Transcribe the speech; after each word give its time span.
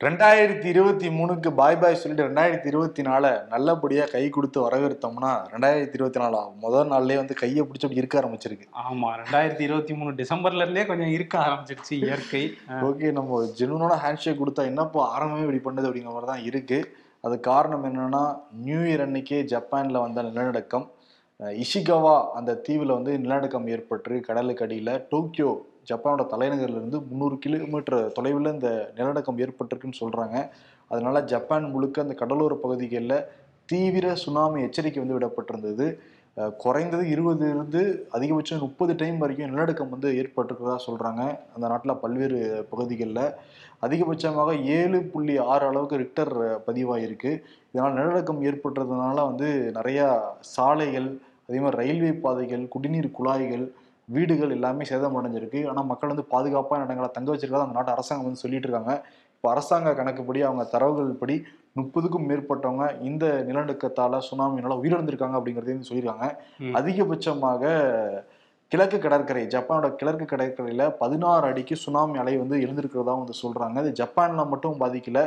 ரெண்டாயிரத்தி 0.00 0.66
இருபத்தி 0.72 1.08
மூணுக்கு 1.18 1.50
பாய் 1.58 1.78
பாய் 1.82 1.94
சொல்லிட்டு 2.00 2.26
ரெண்டாயிரத்தி 2.26 2.68
இருபத்தி 2.70 3.02
நாலை 3.06 3.30
நல்லபடியாக 3.52 4.10
கை 4.14 4.22
கொடுத்து 4.28 4.58
வரவேற்றோம்னா 4.64 5.30
ரெண்டாயிரத்தி 5.52 5.96
இருபத்தி 5.98 6.20
நாலா 6.22 6.40
முதல் 6.64 6.90
நாள்லயே 6.90 7.18
வந்து 7.20 7.34
கையை 7.40 7.62
பிடிச்சி 7.62 7.86
அப்படி 7.86 8.02
இருக்க 8.02 8.18
ஆரம்பிச்சிருக்கு. 8.20 8.66
ஆமா 8.82 9.10
ரெண்டாயிரத்தி 9.20 9.64
இருபத்தி 9.68 9.94
மூணு 9.98 10.10
டிசம்பர்ல 10.18 10.64
இருந்தே 10.64 10.82
கொஞ்சம் 10.90 11.12
இருக்க 11.16 11.36
ஆரம்பிச்சிருச்சு 11.44 11.94
இயற்கை. 12.02 12.42
ஓகே 12.88 13.12
நம்ம 13.18 13.40
ஜெனுவனான 13.60 13.96
ஹேண்ட் 14.02 14.22
ஷேக் 14.24 14.40
கொடுத்தா 14.42 14.66
என்னப்போ 14.72 15.00
ஆரம்பமே 15.14 15.44
இப்படி 15.46 15.62
பண்ணுது 15.68 15.88
அப்படிங்கிற 15.88 16.14
மாதிரி 16.16 16.30
தான் 16.32 16.44
இருக்கு. 16.50 16.80
அது 17.24 17.38
காரணம் 17.50 17.86
என்னன்னா 17.90 18.22
நியூ 18.66 18.82
இயர் 18.90 19.04
அன்னைக்கே 19.06 19.40
ஜப்பான்ல 19.54 20.02
வந்த 20.06 20.26
நிலநடுக்கம். 20.28 20.86
இஷிகவா 21.62 22.16
அந்த 22.40 22.58
தீவில் 22.66 22.96
வந்து 22.98 23.14
நிலநடுக்கம் 23.24 23.70
ஏற்பட்டு 23.76 24.20
கடலுக்கு 24.28 24.66
அடியில் 24.66 24.94
டோக்கியோ 25.14 25.50
ஜப்பானோட 25.90 26.24
தலைநகர்லேருந்து 26.32 26.98
முந்நூறு 27.08 27.36
கிலோமீட்டர் 27.44 27.98
தொலைவில் 28.16 28.54
இந்த 28.54 28.70
நிலநடுக்கம் 28.96 29.40
ஏற்பட்டிருக்குன்னு 29.44 30.02
சொல்கிறாங்க 30.02 30.36
அதனால் 30.90 31.26
ஜப்பான் 31.32 31.64
முழுக்க 31.74 32.04
அந்த 32.04 32.14
கடலோர 32.22 32.54
பகுதிகளில் 32.64 33.24
தீவிர 33.70 34.06
சுனாமி 34.24 34.58
எச்சரிக்கை 34.66 35.00
வந்து 35.02 35.16
விடப்பட்டிருந்தது. 35.16 35.86
குறைந்தது 36.62 37.04
இருபதுலேருந்து 37.12 37.82
அதிகபட்சம் 38.16 38.64
முப்பது 38.64 38.92
டைம் 39.02 39.20
வரைக்கும் 39.22 39.48
நிலநடுக்கம் 39.50 39.92
வந்து 39.94 40.08
ஏற்பட்டிருக்கிறதா 40.20 40.76
சொல்கிறாங்க 40.86 41.22
அந்த 41.54 41.66
நாட்டில் 41.72 42.00
பல்வேறு 42.02 42.40
பகுதிகளில் 42.72 43.22
அதிகபட்சமாக 43.86 44.50
ஏழு 44.76 44.98
புள்ளி 45.12 45.34
ஆறு 45.52 45.64
அளவுக்கு 45.70 46.00
ரிக்டர் 46.02 46.32
பதிவாயிருக்கு. 46.66 47.32
இதனால் 47.72 47.96
நிலநடுக்கம் 47.98 48.44
ஏற்பட்டதுனால 48.50 49.16
வந்து 49.30 49.48
நிறையா 49.78 50.06
சாலைகள் 50.54 51.08
அதே 51.48 51.58
மாதிரி 51.64 51.80
ரயில்வே 51.82 52.12
பாதைகள் 52.26 52.64
குடிநீர் 52.74 53.16
குழாய்கள் 53.18 53.66
வீடுகள் 54.08 54.54
எல்லாமே 54.56 54.84
சேதம் 54.90 55.16
அடைஞ்சிருக்கு 55.18 55.60
ஆனால் 55.70 55.88
மக்கள் 55.90 56.12
வந்து 56.12 56.24
பாதுகாப்பான 56.34 56.84
இடங்களை 56.86 57.08
தங்க 57.14 57.28
வச்சிருக்கதா 57.32 57.64
அந்த 57.66 57.76
நாட்டு 57.78 57.94
அரசாங்கம் 57.94 58.28
வந்து 58.28 58.42
சொல்லிட்டு 58.44 58.68
இருக்காங்க 58.68 58.92
இப்போ 59.36 59.48
அரசாங்க 59.52 59.88
கணக்குப்படி 59.98 60.40
அவங்க 60.48 60.64
தரவுகள் 60.74 61.10
படி 61.22 61.36
முப்பதுக்கும் 61.78 62.28
மேற்பட்டவங்க 62.28 62.84
இந்த 63.08 63.24
நிலநடுக்கத்தால 63.48 64.20
சுனாமினால 64.28 64.76
உயிரிழந்திருக்காங்க 64.82 65.36
அப்படிங்கிறதையும் 65.38 65.88
சொல்லியிருக்காங்க. 65.88 66.28
அதிகபட்சமாக 66.78 67.72
கிழக்கு 68.72 68.98
கடற்கரை 68.98 69.42
ஜப்பானோட 69.54 69.88
கிழக்கு 69.98 70.24
கடற்கரையில 70.30 70.84
பதினாறு 71.02 71.44
அடிக்கு 71.50 71.74
சுனாமி 71.82 72.16
அலை 72.22 72.34
வந்து 72.42 72.56
எழுந்திருக்கிறதா 72.64 73.14
வந்து 73.20 73.36
சொல்றாங்க. 73.42 73.76
இது 73.84 73.92
ஜப்பான்ல 74.02 74.44
மட்டும் 74.52 74.80
பாதிக்கல. 74.82 75.20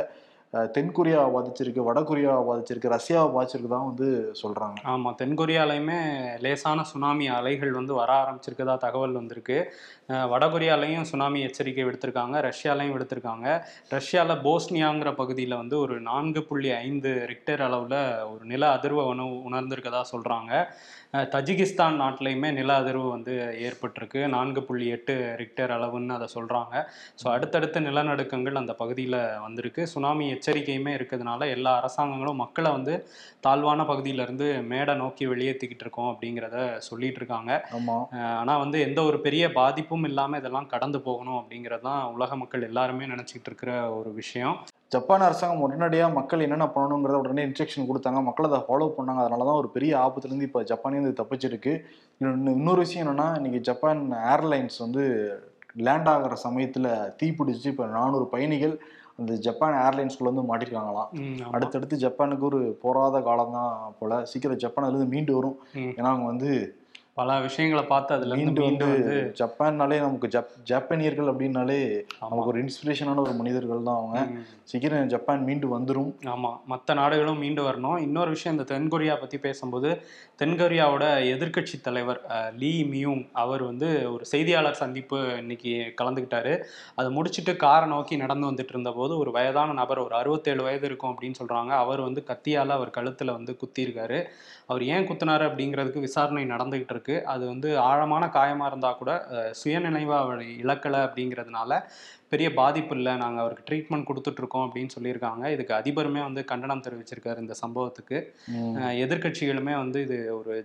தென்கொரியா 0.54 1.20
பாதிச்சிருக்கு 1.34 1.82
வடகொரியா 1.88 2.32
பாதிச்சிருக்கு 2.48 2.94
ரஷ்யாவை 2.94 3.28
பாதிச்சிருக்கு 3.34 3.68
தான் 3.68 3.86
வந்து 3.86 4.08
சொல்றாங்க. 4.42 4.78
ஆமா 4.84 5.10
தென்கொரியாலையுமே 5.20 5.98
லேசான 6.40 6.82
சுனாமி 6.82 7.28
அலைகள் 7.28 7.72
வந்து 7.72 7.94
வர 7.94 8.12
ஆரம்பிச்சிருக்கதா 8.22 8.76
தகவல் 8.76 9.12
வந்திருக்கு. 9.12 9.58
வடகொரியாலையும் 10.10 11.02
சுனாமி 11.02 11.40
எச்சரிக்கை 11.40 11.84
விடுத்திருக்காங்க 11.84 12.36
ரஷ்யாலையும் 12.42 12.94
விடுத்திருக்காங்க. 12.94 13.46
ரஷ்யால 13.90 14.36
போஸ்னியாங்கிற 14.42 15.14
பகுதியில் 15.14 15.56
வந்து 15.56 15.78
ஒரு 15.78 16.00
நான்கு 16.00 16.42
புள்ளி 16.42 16.70
ஐந்து 16.80 17.26
ரிக்டர் 17.28 17.62
அளவில் 17.62 17.98
ஒரு 18.30 18.44
நில 18.44 18.74
அதிர்வை 18.74 19.04
உண 19.04 19.20
உணர்ந்திருக்கதா 19.48 20.02
சொல்றாங்க. 20.12 20.52
அஹ் 21.12 21.28
தஜிகிஸ்தான் 21.30 21.96
நாட்டிலையுமே 22.00 22.52
நில 22.52 22.80
அதிர்வு 22.80 23.10
வந்து 23.10 23.32
ஏற்பட்டிருக்கு. 23.60 24.28
நான்கு 24.28 24.62
புள்ளி 24.62 24.86
எட்டு 24.88 25.14
ரிக்டர் 25.36 25.70
அளவுன்னு 25.70 26.12
அதை 26.12 26.28
சொல்றாங்க. 26.34 26.74
ஸோ 27.20 27.28
அடுத்தடுத்த 27.28 27.80
நிலநடுக்கங்கள் 27.80 28.54
அந்த 28.54 28.72
பகுதியில் 28.74 29.18
வந்திருக்கு. 29.40 29.86
சுனாமி 29.86 30.32
எச்சரிக்கையுமே 30.32 30.92
இருக்கிறதுனால 30.94 31.48
எல்லா 31.50 31.80
அரசாங்கங்களும் 31.80 32.36
மக்களை 32.36 32.70
வந்து 32.70 32.94
தாழ்வான 33.40 33.82
பகுதியிலேருந்து 33.84 34.48
மேடை 34.64 34.94
நோக்கி 34.94 35.26
வெளியேற்றிக்கிட்டு 35.26 35.80
இருக்கோம் 35.80 36.10
அப்படிங்கிறத 36.10 36.56
சொல்லிட்டு 36.80 37.16
இருக்காங்க. 37.16 37.50
ஆமா. 37.76 37.96
அஹ் 38.14 38.36
ஆனா 38.36 38.56
வந்து 38.56 38.80
எந்த 38.80 39.02
ஒரு 39.02 39.20
பெரிய 39.20 39.44
பாதிப்பும் 39.52 39.99
இல்லாம 40.08 40.38
இதெல்லாம் 40.40 40.68
கடந்து 40.72 40.98
போகணும் 41.06 41.38
அப்படிங்கிறது 41.38 41.84
தான் 41.88 42.02
உலக 42.16 42.36
மக்கள் 42.40 42.66
எல்லாருமே 42.68 43.10
நினைச்சிட்டு 43.12 43.48
இருக்கிற 43.50 43.72
ஒரு 43.98 44.10
விஷயம். 44.20 44.56
ஜப்பான் 44.94 45.24
அரசாங்கம் 45.26 45.64
உடனடியாக 45.64 46.16
மக்கள் 46.18 46.44
என்னென்ன 46.46 46.66
பண்ணணுங்கிறத 46.76 47.18
உடனே 47.22 47.42
இன்ஸ்ட்ரக்ஷன் 47.46 47.88
கொடுத்தாங்க. 47.90 48.20
மக்கள் 48.28 48.48
அதை 48.48 48.60
ஃபாலோ 48.68 48.88
பண்ணாங்க. 48.96 49.22
அதனால 49.24 49.46
தான் 49.48 49.60
ஒரு 49.62 49.68
பெரிய 49.76 49.92
ஆபத்துலேருந்து 50.04 50.48
இப்போ 50.48 50.62
ஜப்பானே 50.70 51.00
வந்து 51.00 51.18
தப்பிச்சிருக்கு. 51.20 51.74
இன்னொரு 52.54 52.80
விஷயம் 52.84 53.04
என்னன்னா 53.04 53.28
இன்னைக்கு 53.40 53.60
ஜப்பான் 53.70 54.00
ஏர்லைன்ஸ் 54.32 54.78
வந்து 54.86 55.04
லேண்ட் 55.86 56.10
ஆகிற 56.12 56.36
சமயத்தில் 56.46 56.90
தீப்பிடிச்சு 57.20 57.68
இப்போ 57.72 57.86
நானூறு 57.98 58.26
பயணிகள் 58.34 58.74
அந்த 59.20 59.32
ஜப்பான் 59.46 59.74
ஏர்லைன்ஸ்குள்ள 59.86 60.30
வந்து 60.32 60.48
மாட்டிருக்காங்களாம். 60.50 61.10
அடுத்தடுத்து 61.54 61.96
ஜப்பானுக்கு 62.04 62.44
ஒரு 62.50 62.60
போராத 62.84 63.16
காலம் 63.26 63.56
தான் 63.56 63.74
போல. 63.98 64.18
சீக்கிரம் 64.30 64.62
ஜப்பான் 64.64 64.86
அதுல 64.86 64.96
இருந்து 64.96 65.14
மீண்டு 65.14 65.32
வரும். 65.38 65.56
ஏன்னா 65.98 66.10
அவங்க 66.12 66.26
வந்து 66.32 66.50
பல 67.20 67.40
விஷயங்களை 67.40 67.86
பார்த்து 67.86 68.14
அதுல 68.14 68.36
இருந்து 68.36 68.60
மீண்டு 68.60 68.86
மீண்டு 68.86 69.04
வந்து 69.04 69.32
ஜப்பான்னாலே 69.38 69.96
நமக்கு 69.96 70.28
ஜப் 70.28 70.52
ஜப்பானியர்கள் 70.70 71.30
அப்படின்னாலே. 71.32 71.80
நமக்கு 72.20 72.46
ஒரு 72.46 72.64
இன்ஸ்பிரேஷனான 72.64 73.16
ஒரு 73.16 73.32
மனிதர்கள் 73.32 73.82
தான் 73.84 73.96
அவங்க. 73.96 74.28
சீக்கிரம் 74.62 75.06
ஜப்பான் 75.06 75.42
மீண்டு 75.42 75.78
வந்துரும். 75.78 76.12
ஆமா. 76.24 76.56
மற்ற 76.66 76.94
நாடுகளும் 76.94 77.38
மீண்டு 77.38 77.62
வரணும். 77.62 77.98
இன்னொரு 77.98 78.30
விஷயம் 78.30 78.58
இந்த 78.58 78.78
தென்கொரியா 78.78 79.20
பத்தி 79.20 79.38
பேசும்போது 79.38 80.00
தென்கொரியாவோட 80.42 81.04
எதிர்க்கட்சி 81.32 81.80
தலைவர் 81.82 82.20
லீ 82.56 82.84
மியூங் 82.84 83.28
அவர் 83.32 83.62
வந்து 83.62 84.12
ஒரு 84.12 84.24
செய்தியாளர் 84.24 84.74
சந்திப்பு 84.74 85.36
இன்னைக்கு 85.38 85.94
கலந்துக்கிட்டாரு. 86.02 86.64
அதை 86.94 87.16
முடிச்சுட்டு 87.16 87.56
காரை 87.56 87.88
நோக்கி 87.88 88.16
நடந்து 88.16 88.50
வந்துட்டு 88.50 88.68
இருந்தபோது 88.68 89.18
ஒரு 89.18 89.30
வயதான 89.30 89.72
நபர் 89.72 89.98
ஒரு 89.98 90.14
அறுபத்தேழு 90.14 90.62
வயது 90.62 90.86
இருக்கும் 90.86 91.16
அப்படின்னு 91.16 91.34
சொல்றாங்க. 91.42 91.68
அவர் 91.68 92.00
வந்து 92.00 92.24
கத்தியால 92.26 92.68
அவர் 92.68 92.96
கழுத்துல 92.96 93.32
வந்து 93.32 93.56
குத்தியிருக்காரு. 93.60 94.24
அவர் 94.70 94.82
ஏன் 94.86 95.06
குத்தினாரு 95.06 95.44
அப்படிங்கிறதுக்கு 95.46 96.00
விசாரணை 96.00 96.42
நடந்துகிட்டு 96.46 96.94
இருக்கு 96.94 97.14
அது 97.24 97.44
வந்து 97.46 97.68
ஆழமான 97.80 98.24
காயமாக 98.34 98.70
இருந்தால் 98.70 98.98
கூட 98.98 99.12
சுயநினைவாக 99.60 100.24
அவர் 100.24 100.42
இழக்கலை 100.56 101.00
அப்படிங்கிறதுனால 101.00 101.72
பெரிய 102.30 102.54
பாதிப்பு 102.54 102.96
இல்லை. 102.96 103.16
நாங்கள் 103.16 103.38
அவருக்கு 103.38 103.74
ட்ரீட்மெண்ட் 103.74 104.04
கொடுத்துட்டு 104.14 104.38
இருக்கோம் 104.38 104.72
அப்படின்னு 104.74 104.88
சொல்லியிருக்காங்க. 105.00 105.52
இதுக்கு 105.52 105.74
அதிபருமே 105.74 106.22
வந்து 106.22 106.44
கண்டனம் 106.44 106.80
தெரிவிச்சிருக்காரு 106.80 107.38
இந்த 107.38 107.54
சம்பவத்துக்கு. 107.66 108.22
ம். 108.46 108.76
அஹ் 108.76 108.98
எதிர்க்கட்சிகளுமே 109.04 109.76
வந்து 109.76 110.02
இது 110.02 110.38
ஒரு 110.38 110.64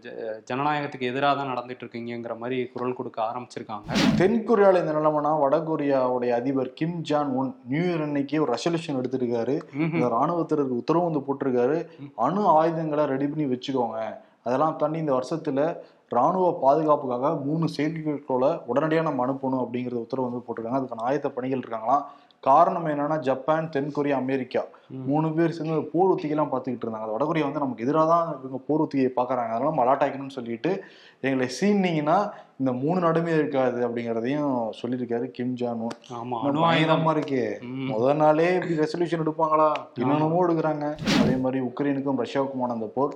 ஜனநாயகத்துக்கு 0.51 0.99
எதிராக 0.99 1.43
தான் 1.43 1.57
நடந்துட்டு 1.57 1.83
இருக்கீங்கிற 1.83 2.37
மாதிரி 2.37 2.65
குரல் 2.73 2.93
கொடுக்க 2.93 3.23
ஆரம்பிச்சிருக்காங்க. 3.23 4.15
தென் 4.15 4.47
கொரியால 4.47 4.79
இந்த 4.79 4.93
நிலைமைனா 4.93 5.39
வட 5.39 5.57
கொரியாவுடைய 5.57 6.29
அதிபர் 6.29 6.73
Kim 6.73 7.01
Jong 7.01 7.27
Un 7.27 7.55
new 7.69 7.83
year 7.83 8.01
அன்னைக்கே 8.01 8.39
ஒரு 8.39 8.53
ரெசல்யூஷன் 8.53 9.03
எடுத்திருக்காரு. 9.03 9.61
ராணுவத்திற்கு 10.03 10.77
உத்தரவு 10.79 11.11
வந்து 11.11 11.19
போட்டிருக்காரு. 11.19 11.85
அணு 12.15 12.47
ஆயுதங்களை 12.47 13.05
ரெடி 13.05 13.27
பண்ணி 13.27 13.57
வச்சுக்கோங்க. 13.57 14.17
அதெல்லாம் 14.43 14.75
தாண்டி 14.75 14.99
இந்த 14.99 15.13
வருஷத்துல 15.13 15.75
ராணுவ 16.09 16.59
பாதுகாப்புக்காக 16.61 17.35
மூணு 17.35 17.67
செயற்கைக்கோளை 17.77 18.61
உடனடியாக 18.65 19.09
நம்ம 19.09 19.25
அனுப்பணும் 19.25 19.65
அப்படிங்கிற 19.65 19.93
உத்தரவு 19.93 20.29
வந்து 20.29 20.45
போட்டிருக்காங்க. 20.47 20.79
அதுக்கான 20.79 21.09
ஆயத்த 21.09 21.29
பணிகள் 21.29 21.59
இருக்காங்களாம். 21.59 22.03
காரணம் 22.39 22.85
என்னன்னா 22.85 23.19
ஜப்பான் 23.19 23.69
தென் 23.69 23.91
கொரியா 23.91 24.17
அமெரிக்கா. 24.17 24.63
மூணு 25.05 25.33
பேர் 25.33 25.51
சேர்ந்து 25.51 25.83
போர் 25.83 26.09
ஒத்திகைலாம் 26.09 26.51
பார்த்துக்கிட்டு 26.51 26.85
இருந்தாங்க. 26.85 27.07
அது 27.07 27.17
வடகொரியா 27.17 27.41
வந்து 27.41 27.59
நமக்கு 27.59 27.83
எதிராக 27.83 28.07
தான் 28.07 28.37
இவங்க 28.39 28.57
போர் 28.67 28.81
ஒத்திகையை 28.81 29.11
பார்க்கறாங்க. 29.15 29.49
அதனால 29.49 29.63
நம்ம 29.63 29.85
அலாட்டாக்கணும்னு 29.85 30.27
சொல்லிட்டு 30.27 30.83
எங்களை 31.21 31.49
சீனிங்கன்னா 31.61 32.31
இந்த 32.57 32.73
மூணு 32.73 32.99
நாடுமே 32.99 33.27
இருக்காது 33.27 33.87
அப்படிங்கிறதையும் 33.87 34.71
சொல்லியிருக்காரு 34.81 35.31
கிம் 35.31 35.53
ஜான் 35.53 35.87
ஆயுதம். 36.63 37.07
இருக்கே. 37.07 37.61
ம். 37.61 37.89
முத 37.91 38.13
நாளே 38.13 38.53
இப்படி 38.53 38.73
ரெசல்யூஷன் 38.73 39.23
எடுப்பாங்களா? 39.25 39.71
என்னென்னமோ 39.93 40.45
எடுக்கிறாங்க. 40.45 40.95
அதே 41.21 41.35
மாதிரி 41.35 41.65
உக்ரைனுக்கும் 41.65 42.25
ரஷ்யாவுக்குமான 42.25 42.67
அந்த 42.67 42.85
போர். 42.85 43.15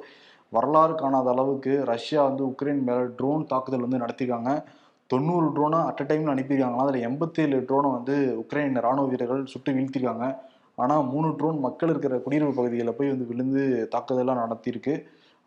வரலாறு 0.54 0.94
காணாத 0.96 1.28
அளவுக்கு 1.30 1.74
ரஷ்யா 1.92 2.22
வந்து 2.24 2.44
உக்ரைன் 2.52 2.84
மேலே 2.86 3.04
ட்ரோன் 3.18 3.44
தாக்குதல் 3.52 3.86
வந்து 3.86 4.02
நடத்திருக்காங்க 4.04 4.52
தொண்ணூறு 5.10 5.48
ட்ரோனை 5.56 5.80
அட் 5.90 6.02
அ 6.02 6.06
டைம்ல 6.10 6.34
அனுப்பியிருக்காங்களா 6.34 6.84
அதில் 6.86 7.06
எண்பத்தேழு 7.10 7.58
ட்ரோனை 7.70 7.90
வந்து 7.96 8.16
உக்ரைன் 8.42 8.76
ராணுவ 8.86 9.06
வீரர்கள் 9.12 9.52
சுட்டு 9.54 9.72
வீழ்த்திருக்காங்க 9.76 10.26
ஆனால் 10.78 11.08
மூணு 11.12 11.30
ட்ரோன் 11.40 11.58
மக்கள் 11.60 11.92
இருக்கிற 11.94 12.16
குடியிருப்பு 12.26 12.58
பகுதிகளில் 12.60 12.98
போய் 13.00 13.14
வந்து 13.14 13.30
விழுந்து 13.32 13.64
தாக்குதலாம் 13.94 14.42
நடத்தியிருக்கு. 14.44 14.94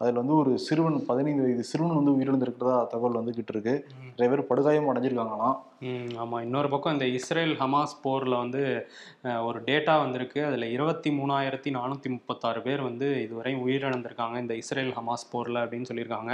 அதில் 0.00 0.20
வந்து 0.20 0.34
ஒரு 0.42 0.52
சிறுவன் 0.66 0.96
பதினைந்து 1.08 1.42
வயது 1.44 1.64
சிறுவன் 1.72 1.98
வந்து 1.98 2.14
உயிரிழந்திருக்கிறதா 2.16 2.78
தகவல் 2.92 3.18
வந்துகிட்டு 3.18 3.52
இருக்கு. 3.54 3.74
நிறைய 4.14 4.28
பேர் 4.30 4.48
படுகாயம் 4.48 4.88
அடைஞ்சிருக்காங்களாம். 4.92 5.58
ஆமாம் 6.22 6.42
இன்னொரு 6.46 6.68
பக்கம் 6.72 6.94
இந்த 6.96 7.06
இஸ்ரேல் 7.18 7.54
ஹமாஸ் 7.60 7.94
போரில் 8.02 8.34
வந்து 8.40 8.62
ஒரு 9.48 9.58
டேட்டா 9.68 9.94
வந்திருக்கு. 10.02 10.40
அதில் 10.48 10.66
இருபத்தி 10.74 11.10
மூணாயிரத்தி 11.18 11.70
நானூற்றி 11.76 12.08
முப்பத்தாறு 12.14 12.60
பேர் 12.66 12.82
வந்து 12.88 13.06
இதுவரை 13.24 13.52
உயிரிழந்திருக்காங்க 13.64 14.36
இந்த 14.44 14.56
இஸ்ரேல் 14.62 14.92
ஹமாஸ் 14.98 15.24
போரில் 15.32 15.60
அப்படின்னு 15.62 15.88
சொல்லியிருக்காங்க. 15.90 16.32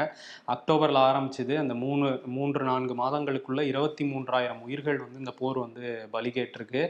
அக்டோபரில் 0.55 1.00
ஆரம்பிச்சது 1.08 1.55
அந்த 1.62 1.76
மூணு 1.84 2.08
மூன்று 2.38 2.64
நான்கு 2.70 2.96
மாதங்களுக்குள்ள 3.02 3.64
இருபத்தி 3.72 4.06
மூன்றாயிரம் 4.12 4.64
உயிர்கள் 4.66 4.99
வந்து 5.05 5.22
இந்த 5.25 5.34
போர் 5.40 5.60
வந்து 5.66 5.84
பலி 6.16 6.32
கேட்டிருக்கு 6.38 6.82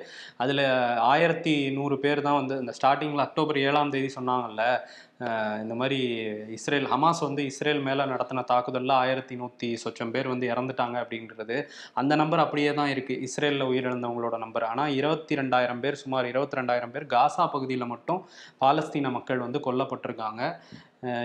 அதில் 0.44 0.65
ஆயிரத்தி 1.12 1.55
நூறு 1.79 1.99
பேர் 2.06 2.26
தான் 2.29 2.41
வந்து 2.41 2.56
இந்த 2.65 2.75
ஸ்டார்டிங்கில் 2.81 3.26
அக்டோபர் 3.26 3.61
ஏழாம் 3.69 3.94
தேதி 3.97 4.11
சொன்னாங்கல்ல 4.19 4.65
இந்த 5.62 5.75
மாதிரி 5.81 5.99
இஸ்ரேல் 6.56 6.88
ஹமாஸ் 6.91 7.20
வந்து 7.26 7.43
இஸ்ரேல் 7.50 7.81
மேலே 7.87 8.05
நடத்தின 8.12 8.44
தாக்குதலில் 8.50 8.94
ஆயிரத்தி 9.03 9.35
நூற்றி 9.41 9.69
சொச்சம் 9.82 10.12
பேர் 10.15 10.31
வந்து 10.32 10.47
இறந்துட்டாங்க 10.53 10.97
அப்படின்றது. 11.05 11.56
அந்த 12.00 12.12
நம்பர் 12.20 12.43
அப்படியே 12.44 12.73
தான் 12.81 12.93
இருக்குது 12.94 13.23
இஸ்ரேலில் 13.26 13.69
உயிரிழந்தவங்களோட 13.70 14.38
நம்பர் 14.44 14.67
ஆனால் 14.70 14.94
இருபத்தி 14.99 15.41
ரெண்டாயிரம் 15.41 15.82
பேர் 15.85 16.00
சுமார் 16.03 16.31
இருபத்தி 16.32 16.59
ரெண்டாயிரம் 16.61 16.94
பேர் 16.97 17.06
காசா 17.15 17.47
பகுதியில் 17.55 17.91
மட்டும் 17.94 18.20
பாலஸ்தீன 18.65 19.12
மக்கள் 19.19 19.44
வந்து 19.47 19.61
கொல்லப்பட்டிருக்காங்க. 19.69 20.43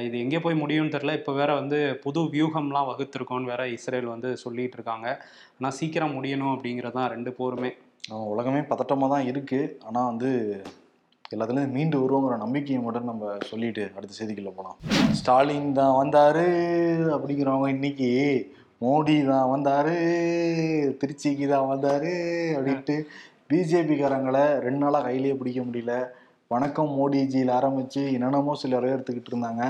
இது 0.07 0.15
எங்கே 0.23 0.39
போய் 0.45 0.61
முடியும்னு 0.63 0.93
தெரில 0.95 1.13
இப்போ 1.19 1.31
வேற 1.41 1.51
வந்து 1.61 1.77
புது 2.03 2.21
வியூகம்லாம் 2.35 2.89
வகுத்திருக்கோன்னு 2.91 3.51
வேற 3.53 3.63
இஸ்ரேல் 3.77 4.13
வந்து 4.15 4.31
சொல்லிட்டு 4.43 4.77
இருக்காங்க. 4.79 5.07
ஆனால் 5.57 5.75
சீக்கிரம் 5.79 6.15
முடியணும் 6.19 6.53
அப்படிங்கிறது 6.55 6.97
தான் 6.99 7.11
ரெண்டு 7.15 7.33
போருமே. 7.39 7.71
உலகமே 8.35 8.61
பதட்டமாக 8.71 9.13
தான் 9.15 9.27
இருக்குது 9.31 9.73
ஆனால் 9.89 10.09
வந்து 10.11 10.31
எல்லாத்துலேயும் 11.33 11.75
மீண்டு 11.75 12.01
வருவோங்கிற 12.01 12.37
நம்பிக்கையை 12.43 12.79
மட்டும் 12.85 13.11
நம்ம 13.11 13.29
சொல்லிட்டு 13.51 13.83
அடுத்த 13.95 14.17
செய்திக்குள்ள 14.17 14.51
போகலாம் 14.57 14.77
ஸ்டாலின் 15.19 15.69
தான் 15.79 15.95
வந்தாரு 16.01 16.47
அப்படிங்கிறவங்க 17.15 17.69
இன்னைக்கு 17.75 18.09
மோடி 18.85 19.15
தான் 19.31 19.51
வந்தாரு 19.53 19.95
திருச்சிக்கு 21.01 21.45
தான் 21.53 21.69
வந்தாரு 21.73 22.13
அப்படின்ட்டு 22.57 22.97
பிஜேபிக்காரங்களை 23.51 24.43
ரெண்டு 24.65 24.81
நாளாக 24.83 25.05
கையிலேயே 25.07 25.37
பிடிக்க 25.39 25.61
முடியல. 25.67 25.93
வணக்கம் 26.51 26.91
மோடிஜியில் 26.97 27.51
ஆரம்பிச்சு 27.57 28.01
என்னென்னமோ 28.15 28.53
சில 28.61 28.77
வரவேற்றுக்கிட்டு 28.79 29.31
இருந்தாங்க. 29.33 29.63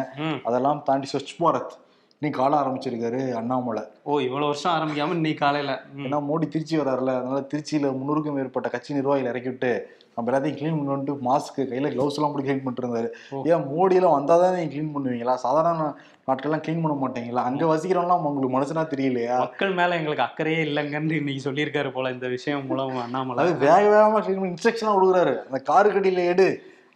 அதெல்லாம் 0.48 0.80
தாண்டி 0.88 1.08
ஸ்வச் 1.12 1.34
பாரத் 1.42 1.74
இன்னைக்கு 2.18 2.40
கால 2.42 2.54
ஆரம்பிச்சிருக்காரு 2.62 3.22
அண்ணாமலை. 3.40 3.84
ஓ 4.10 4.20
இவ்வளோ 4.28 4.48
வருஷம் 4.52 4.74
ஆரம்பிக்காம 4.78 5.16
இன்னைக்கு 5.20 5.42
காலையில். 5.44 5.74
ஏன்னா 6.06 6.20
மோடி 6.30 6.48
திருச்சி 6.54 6.76
வராருல 6.82 7.16
அதனால 7.20 7.40
திருச்சியில 7.52 7.92
முன்னூறுக்கும் 8.00 8.38
மேற்பட்ட 8.40 8.70
கட்சி 8.76 8.98
நிர்வாகிகள் 8.98 9.32
இறக்கி 9.34 9.52
விட்டு 9.52 9.72
நம்ம 10.18 10.28
எல்லாத்தையும் 10.30 10.58
க்ளீன் 10.58 10.80
பண்ணிட்டு 10.80 11.14
மாஸ்க் 11.24 11.60
கையில 11.64 11.92
கிளவுஸ் 11.94 12.18
எல்லாம் 12.18 12.32
போட்டு 12.32 12.48
க்ளீன் 12.48 12.64
பண்ணிட்டு 12.64 12.84
இருந்தாரு. 12.84 13.08
ஓ. 13.32 13.44
ஏன் 13.52 13.64
மோடி 13.70 13.96
எல்லாம் 13.96 14.18
வந்தாதான் 14.18 14.56
நீங்க 14.56 14.72
க்ளீன் 14.74 14.92
பண்ணுவீங்களா? 14.94 15.36
சாதாரண 15.44 15.86
நாட்கள்லாம் 16.28 16.64
க்ளீன் 16.66 16.84
பண்ண 16.84 16.96
மாட்டீங்களா? 17.00 17.44
அங்க 17.44 17.64
வசிக்கிறவங்களாம் 17.66 18.28
உங்களுக்கு 18.30 18.56
மனுஷனா 18.56 18.84
தெரியலையா? 18.92 19.38
மக்கள் 19.40 19.74
மேல 19.74 19.96
எங்களுக்கு 19.96 20.28
அக்கறையே 20.28 20.60
இல்லைங்கன்னு 20.68 21.18
இன்னைக்கு 21.18 21.46
சொல்லியிருக்காரு 21.48 21.92
போல 21.92 22.12
இந்த 22.12 22.28
விஷயம் 22.28 22.68
மூலம் 22.68 23.02
அண்ணாமலை. 23.02 23.38
அதாவது 23.38 23.58
வேக 23.66 23.82
வேகமா 23.90 24.22
க்ளீன் 24.22 24.40
பண்ணி 24.40 24.54
இன்ஸ்ட்ரக்ஷன் 24.54 24.96
கொடுக்குறாரு. 24.96 25.36
அந்த 25.46 25.60
காரு 25.64 25.90
கடியில 25.90 26.24
எடு 26.28 26.48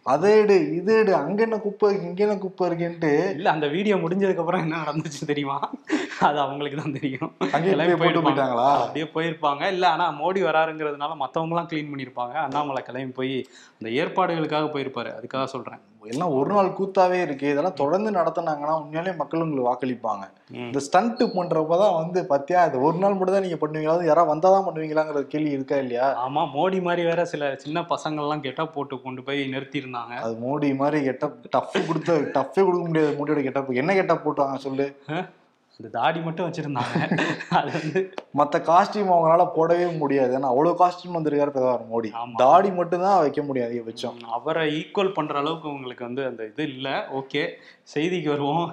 அதை 0.06 0.30
எடு 0.38 0.54
இது 0.74 0.92
எடு 0.98 1.12
அங்க 1.16 1.40
என்ன 1.42 1.56
குப்பை 1.58 1.88
இருக்கு 1.88 2.08
இங்க 2.08 2.22
என்ன 2.24 2.36
குப்பை 2.38 2.64
இருக்குன்ட்டு 2.68 3.10
இல்ல 3.34 3.50
அந்த 3.50 3.66
வீடியோ 3.68 3.96
முடிஞ்சதுக்கு 3.96 4.36
அப்புறம் 4.36 4.62
என்ன 4.62 4.80
நடந்துச்சு 4.82 5.26
தெரியுமா? 5.26 5.56
அது 6.26 6.38
அவங்களுக்கு 6.40 6.78
தான் 6.78 6.96
தெரியும். 6.98 7.30
அங்கேயே 7.54 7.72
கிளம்பி 7.74 7.94
போய் 7.94 7.98
போட்டு 7.98 8.20
போயிருப்பாங்க. 8.20 8.26
போயிட்டாங்களா? 8.26 8.68
அப்படியே 8.84 9.06
போயிருப்பாங்க. 9.14 9.62
இல்ல 9.74 9.88
ஆனா 9.88 10.06
மோடி 10.20 10.40
வராருங்கிறதுனால 10.46 11.16
மத்தவங்க 11.16 11.54
எல்லாம் 11.54 11.68
க்ளீன் 11.70 11.90
பண்ணிருப்பாங்க 11.92 12.34
அண்ணாமலை 12.44 12.82
கிளம்பி 12.82 13.12
போய் 13.12 13.34
அந்த 13.78 13.90
ஏற்பாடுகளுக்காக 14.00 14.68
போயிருப்பாரு. 14.74 15.12
அதுக்காக 15.18 15.44
சொல்றேன். 15.44 15.80
எல்லாம் 16.12 16.34
ஒரு 16.38 16.50
நாள் 16.54 16.76
கூத்தாவே 16.78 17.22
இருக்கு. 17.22 17.46
இதெல்லாம் 17.52 17.78
தொடர்ந்து 17.80 18.10
நடத்துனாங்கன்னா 18.10 18.74
உண்மையிலேயே 18.80 19.16
மக்கள் 19.16 19.42
உங்களுக்கு 19.44 19.70
வாக்களிப்பாங்க. 19.70 20.24
இந்த 20.66 20.80
ஸ்டண்ட் 20.80 21.22
பண்றப்பதான் 21.36 21.96
வந்து 22.00 22.26
பாத்தியா 22.26 22.64
இது 22.64 22.80
ஒரு 22.80 22.98
நாள் 22.98 23.16
மட்டும் 23.16 23.36
தான் 23.36 23.46
நீங்க 23.46 23.58
பண்ணுவீங்களா? 23.64 24.04
யாராவது 24.10 24.32
வந்தாதான் 24.32 24.66
பண்ணுவீங்களாங்கிற 24.68 25.22
கேள்வி 25.26 25.50
இருக்கா 25.50 25.76
இல்லையா? 25.76 26.06
ஆமா 26.26 26.44
மோடி 26.56 26.82
மாதிரி 26.82 27.02
வேற 27.10 27.24
சில 27.24 27.54
சின்ன 27.64 27.80
பசங்கள்லாம் 27.94 28.44
கெட்டா 28.46 28.64
போட்டு 28.76 29.02
கொண்டு 29.02 29.22
போய் 29.22 29.42
நிறுத்தி 29.46 29.82
இருந்தாங்க 29.84 30.14
அது 30.26 30.36
மோடி 30.46 30.70
மாதிரி 30.76 31.00
கெட்டப் 31.08 31.36
டஃப் 31.50 31.76
கொடுத்து 31.88 32.14
டஃப்பே 32.38 32.64
கொடுக்க 32.64 32.84
முடியாது. 32.86 33.16
மோடியோட 33.20 33.42
கெட்டப் 33.48 33.72
என்ன 33.82 33.94
கெட்டப் 33.94 34.24
போட்டாங்க 34.28 34.56
சொல்லு? 34.68 34.86
அந்த 35.80 35.90
தாடி 35.94 36.20
மட்டும் 36.22 36.46
வச்சிருந்தாங்க. 36.46 36.94
அது 37.58 37.68
வந்து 37.74 38.00
மத்த 38.38 38.56
காஸ்டியூம் 38.68 39.12
அவங்களால 39.14 39.42
போடவே 39.56 39.84
முடியாது. 40.00 40.32
ஏன்னா 40.38 40.48
அவ்வளவு 40.52 40.78
காஸ்டியூம் 40.80 41.16
வந்திருக்காரு 41.16 41.52
பிரதமர் 41.54 41.84
மோடி. 41.90 42.08
தாடி 42.40 42.70
மட்டும் 42.78 43.04
தான் 43.04 43.20
வைக்க 43.20 43.42
முடியாது 43.42 43.68
அதிகபட்சம் 43.70 44.16
ம், 44.18 44.32
அவரை 44.36 44.64
ஈக்குவல் 44.78 45.12
பண்ற 45.18 45.34
அளவுக்கு 45.42 45.68
உங்களுக்கு 45.74 46.04
வந்து 46.08 46.22
அந்த 46.28 46.42
இது 46.50 46.64
இல்ல. 46.70 46.88
ஓகே 47.20 47.42
செய்திக்கு 47.88 48.30
வருவோம். 48.34 48.64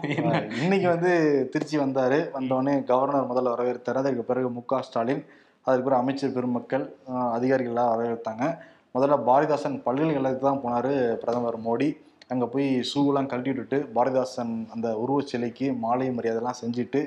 இன்னைக்கு 0.61 0.87
வந்து 0.93 1.11
திருச்சி 1.53 1.77
வந்தாரு. 1.83 2.19
வந்தோடனே 2.37 2.75
கவர்னர் 2.89 3.29
முதல்ல 3.31 3.53
வரவேற்றாரு. 3.55 4.01
அதற்கு 4.03 4.25
பிறகு 4.25 4.49
மு 4.55 4.63
க 4.65 4.81
ஸ்டாலின் 4.87 5.23
அதுக்கு 5.65 5.85
பிறகு 5.85 6.01
அமைச்சர் 6.01 6.35
பெருமக்கள் 6.35 6.85
அதிகாரிகள்லாம் 7.35 7.93
வரவேற்றாங்க. 7.93 8.43
முதல்ல 8.95 9.15
பாரதிதாசன் 9.27 9.77
பல்கலைக்கழகத்துக்கு 9.85 10.49
தான் 10.49 10.63
போனாரு 10.63 10.91
பிரதமர் 11.21 11.59
மோடி. 11.65 11.89
அங்கே 12.29 12.45
போய் 12.53 12.67
ஷூவெல்லாம் 12.89 13.29
கழட்டி 13.31 13.49
விட்டுட்டு 13.51 13.77
பாரதிதாசன் 13.95 14.53
அந்த 14.75 14.87
உருவச் 15.03 15.31
சிலைக்கு 15.31 15.67
மாலை 15.83 16.07
மரியாதைலாம் 16.17 16.61
செஞ்சுட்டு 16.61 17.01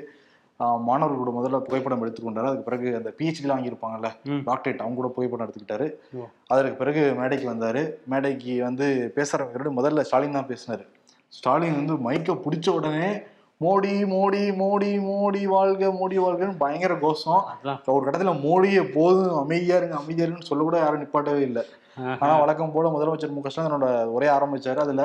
மாணவர்களோட 0.87 1.31
முதல்ல 1.35 1.57
புகைப்படம் 1.65 2.01
எடுத்துக்கொண்டாரு 2.03 2.49
அதுக்கு 2.49 2.67
பிறகு 2.69 2.87
அந்த 2.97 3.09
பிஹெச்டிலாம் 3.17 3.57
வாங்கியிருப்பாங்கல்ல. 3.57 4.09
டாக்டரேட் 4.47 4.81
அவங்க 4.83 4.97
கூட 4.99 5.09
புகைப்படம் 5.15 5.45
எடுத்துக்கிட்டாரு. 5.45 5.87
அதற்கு 6.53 6.77
பிறகு 6.81 7.01
மேடைக்கு 7.19 7.47
வந்தாரு. 7.51 7.81
மேடைக்கு 8.11 8.53
வந்து 8.67 8.87
பேசுறவங்க 9.17 9.71
முதல்ல 9.79 10.05
ஸ்டாலின் 10.07 10.37
தான் 10.37 10.49
பேசினாரு. 10.51 10.83
ஸ்டாலின் 11.33 11.77
வந்து 11.79 11.95
மைக்கை 12.07 12.35
பிடிச்ச 12.45 12.69
உடனே 12.79 13.09
மோடி 13.61 13.93
மோடி 14.13 14.41
மோடி 14.59 14.91
மோடி 15.07 15.41
வாழ்க 15.53 15.87
மோடி 15.99 16.17
வாழ்கன்னு 16.25 16.61
பயங்கர 16.63 16.93
கோஷம். 17.05 17.41
ஒரு 17.95 18.03
கட்டத்துல 18.05 18.33
மோடியை 18.45 18.83
போதும் 18.97 19.39
அமைதியா 19.43 19.77
இருங்க 19.79 19.95
அமைதியா 20.01 20.25
இருங்கன்னு 20.25 20.49
சொல்ல 20.51 20.63
கூட 20.63 20.77
யாரும் 20.83 21.01
நிப்பாட்டவே 21.03 21.41
இல்லை. 21.49 21.63
ஆனா 22.21 22.33
வழக்கம் 22.43 22.73
போல 22.75 22.89
முதலமைச்சர் 22.95 23.35
மு 23.35 23.41
க 23.43 23.49
ஸ்டாலின் 23.49 23.69
தன்னோட 23.69 23.89
உரைய 24.15 24.31
ஆரம்பிச்சாரு. 24.37 24.79
அதுல 24.85 25.03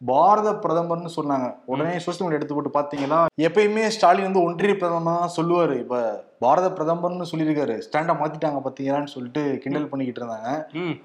பாரத 0.00 0.48
பிரதமர்னு 0.62 1.10
சொன்னாங்க. 1.16 1.48
உடனே 1.72 1.94
சோசியல் 2.04 2.24
மீடியா 2.24 2.38
எடுத்து 2.38 2.56
போட்டு 2.56 2.78
பாத்தீங்களா 2.78 3.18
எப்பயுமே 3.46 3.84
ஸ்டாலின் 3.96 4.28
வந்து 4.28 4.44
ஒன்றிய 4.46 4.74
பிரதமர் 4.76 5.10
தான் 5.10 5.34
சொல்லுவாரு. 5.36 5.74
இப்ப 5.84 5.96
பாரத 6.44 6.66
பிரதமர்னு 6.76 7.28
சொல்லியிருக்காரு. 7.30 7.76
ஸ்டாண்டா 7.86 8.14
மாத்திட்டாங்க 8.20 8.60
பாத்தீங்களான்னு 8.66 9.12
சொல்லிட்டு 9.14 9.42
கிண்டல் 9.62 9.88
பண்ணிக்கிட்டு 9.90 10.20
இருந்தாங்க. 10.22 10.50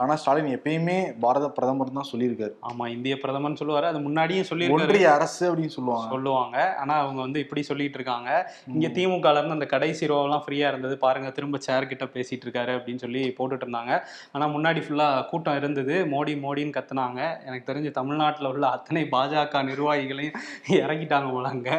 ஆனா 0.02 0.14
ஸ்டாலின் 0.22 0.52
எப்பயுமே 0.58 0.98
பாரத 1.24 1.48
பிரதமர் 1.58 1.96
தான் 1.98 2.10
சொல்லியிருக்காரு. 2.12 2.54
ஆமா 2.70 2.86
இந்திய 2.96 3.16
பிரதமர்னு 3.24 3.60
சொல்லுவாரு. 3.62 3.88
அது 3.92 4.00
முன்னாடியே 4.08 4.44
சொல்லியிருக்காரு. 4.50 4.88
ஒன்றிய 4.88 5.08
அரசு 5.18 5.44
அப்படின்னு 5.50 5.76
சொல்லுவாங்க. 5.78 6.10
சொல்லுவாங்க. 6.16 6.58
ஆனா 6.82 6.96
அவங்க 7.04 7.20
வந்து 7.26 7.40
இப்படி 7.46 7.64
சொல்லிட்டு 7.70 8.00
இருக்காங்க. 8.00 8.30
இங்க 8.76 8.88
திமுக 8.98 9.34
இருந்து 9.34 9.58
அந்த 9.58 9.68
கடைசி 9.76 10.10
ரோவெல்லாம் 10.14 10.44
ஃப்ரீயா 10.46 10.68
இருந்தது. 10.74 10.98
பாருங்க 11.06 11.32
திரும்ப 11.38 11.62
சேர் 11.68 11.90
கிட்ட 11.92 12.08
பேசிட்டு 12.16 12.46
இருக்காரு 12.48 12.74
அப்படின்னு 12.78 13.04
சொல்லி 13.06 13.24
போட்டுட்டு 13.40 13.66
இருந்தாங்க. 13.68 13.94
ஆனா 14.36 14.48
முன்னாடி 14.56 14.82
ஃபுல்லா 14.86 15.10
கூட்டம் 15.32 15.60
இருந்தது. 15.62 15.96
மோடி 16.14 16.36
மோடின்னு 16.46 16.78
கத்துனாங்க. 16.78 17.22
எனக்கு 17.48 17.70
தெரிஞ்சு 17.72 17.92
தமிழ்நாட்டுல 18.00 18.52
உள்ள 18.56 18.66
அத்தனை 18.78 19.04
பாஜக 19.16 19.64
நிர்வாகிகளையும் 19.72 20.40
இறக்கிட்டாங்க 20.82 21.30
போல 21.36 21.48
அங்க. 21.56 21.70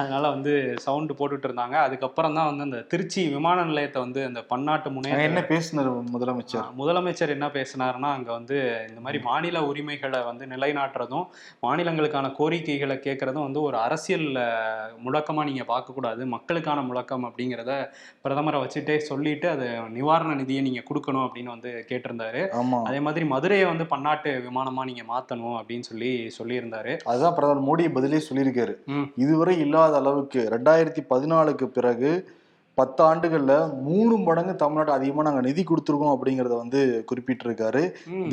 அதனால 0.00 0.24
வந்து 0.36 0.52
சவுண்டு 0.86 1.16
போட்டுட்டு 1.18 1.48
இருந்தாங்க. 1.50 1.76
அதுக்கப்புறம் 1.86 2.36
தான் 2.38 2.50
வந்து 2.50 2.66
அந்த 2.68 2.80
திருச்சி 3.08 3.32
விமான 3.32 3.64
நிலையத்தை 3.64 3.98
வந்து 4.02 4.20
அந்த 4.26 4.40
பன்னாட்டு 4.48 4.88
முனைய 4.92 5.16
என்ன 5.26 5.40
பேசினாரு 5.48 5.90
முதலமைச்சர்? 6.14 6.64
முதலமைச்சர் 6.78 7.32
என்ன 7.34 7.46
பேசினாருன்னா 7.54 8.08
அங்க 8.14 8.30
வந்து 8.32 8.56
இந்த 8.88 9.00
மாதிரி 9.00 9.18
மாநில 9.26 9.58
உரிமைகளை 9.68 10.20
வந்து 10.24 10.44
நிலைநாட்டுறதும் 10.52 11.26
மாநிலங்களுக்கான 11.62 12.30
கோரிக்கைகளை 12.38 12.96
கேட்கறதும் 12.98 13.46
வந்து 13.46 13.60
ஒரு 13.66 13.76
அரசியல் 13.84 14.26
அஹ், 14.42 14.90
முழக்கமா 15.04 15.44
நீங்க 15.48 15.64
பார்க்க 15.66 15.96
கூடாது 15.96 16.24
மக்களுக்கான 16.32 16.82
முழக்கம் 16.84 17.26
அப்படிங்கிறத 17.28 17.74
பிரதமரை 18.24 18.60
வச்சுட்டே 18.62 18.96
சொல்லிட்டு 19.08 19.48
அது 19.50 19.68
நிவாரண 19.96 20.34
நிதியை 20.40 20.62
நீங்க 20.62 20.82
கொடுக்கணும் 20.84 21.26
அப்படின்னு 21.26 21.54
வந்து 21.54 21.72
கேட்டிருந்தாரு. 21.90 22.42
அதே 22.84 23.00
மாதிரி 23.06 23.26
மதுரையை 23.32 23.68
வந்து 23.70 23.86
பன்னாட்டு 23.92 24.32
விமானமா 24.46 24.84
நீங்க 24.90 25.04
மாத்தணும் 25.08 25.56
அப்படின்னு 25.58 25.88
சொல்லி 25.88 26.10
சொல்லியிருந்தாரு. 26.38 26.94
அதுதான் 27.06 27.36
பிரதமர் 27.36 27.66
மோடி 27.68 27.86
பதிலே 27.96 28.22
சொல்லியிருக்காரு. 28.26 28.74
இதுவரை 29.22 29.56
இல்லாத 29.64 29.94
அளவுக்கு 30.02 30.42
ரெண்டாயிரத்தி 30.54 31.04
பதினாலுக்கு 31.10 31.68
பிறகு 31.76 32.10
பத்து 32.78 33.00
ஆண்டுகள்ல 33.08 33.52
மூணு 33.86 34.14
மடங்கு 34.24 34.54
தமிழ்நாட்டு 34.62 34.92
அதிகமா 34.96 35.22
நாங்க 35.26 35.42
நிதி 35.46 35.62
கொடுத்துருக்கோம் 35.68 36.14
அப்படிங்கறத 36.14 36.54
வந்து 36.62 36.80
குறிப்பிட்டிருக்காரு. 37.10 37.82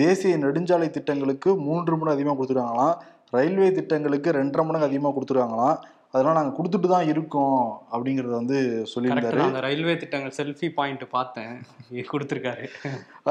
தேசிய 0.02 0.38
நெடுஞ்சாலை 0.42 0.88
திட்டங்களுக்கு 0.98 1.50
மூன்று 1.68 1.94
மடங்கு 2.00 2.16
அதிகமா 2.18 2.34
கொடுத்துருக்காங்களாம் 2.38 2.96
ரயில்வே 3.36 3.70
திட்டங்களுக்கு 3.78 4.30
ரெண்டரை 4.40 4.64
மடங்கு 4.68 4.90
அதிகமா 4.90 5.12
கொடுத்துருக்காங்களாம் 5.18 5.78
அதெல்லாம் 6.14 6.38
நாங்க 6.38 6.52
கொடுத்துட்டு 6.58 6.88
தான் 6.94 7.08
இருக்கோம் 7.12 7.62
அப்படிங்கறத 7.94 8.34
வந்து 8.42 8.58
சொல்லியிருந்தாரு. 8.94 9.40
அந்த 9.46 9.62
ரயில்வே 9.68 9.96
திட்டங்கள் 10.02 10.36
செல்ஃபி 10.40 10.68
பாயிண்ட் 10.80 11.06
பார்த்தேன். 11.16 11.54
கொடுத்துருக்காரு. 12.12 12.66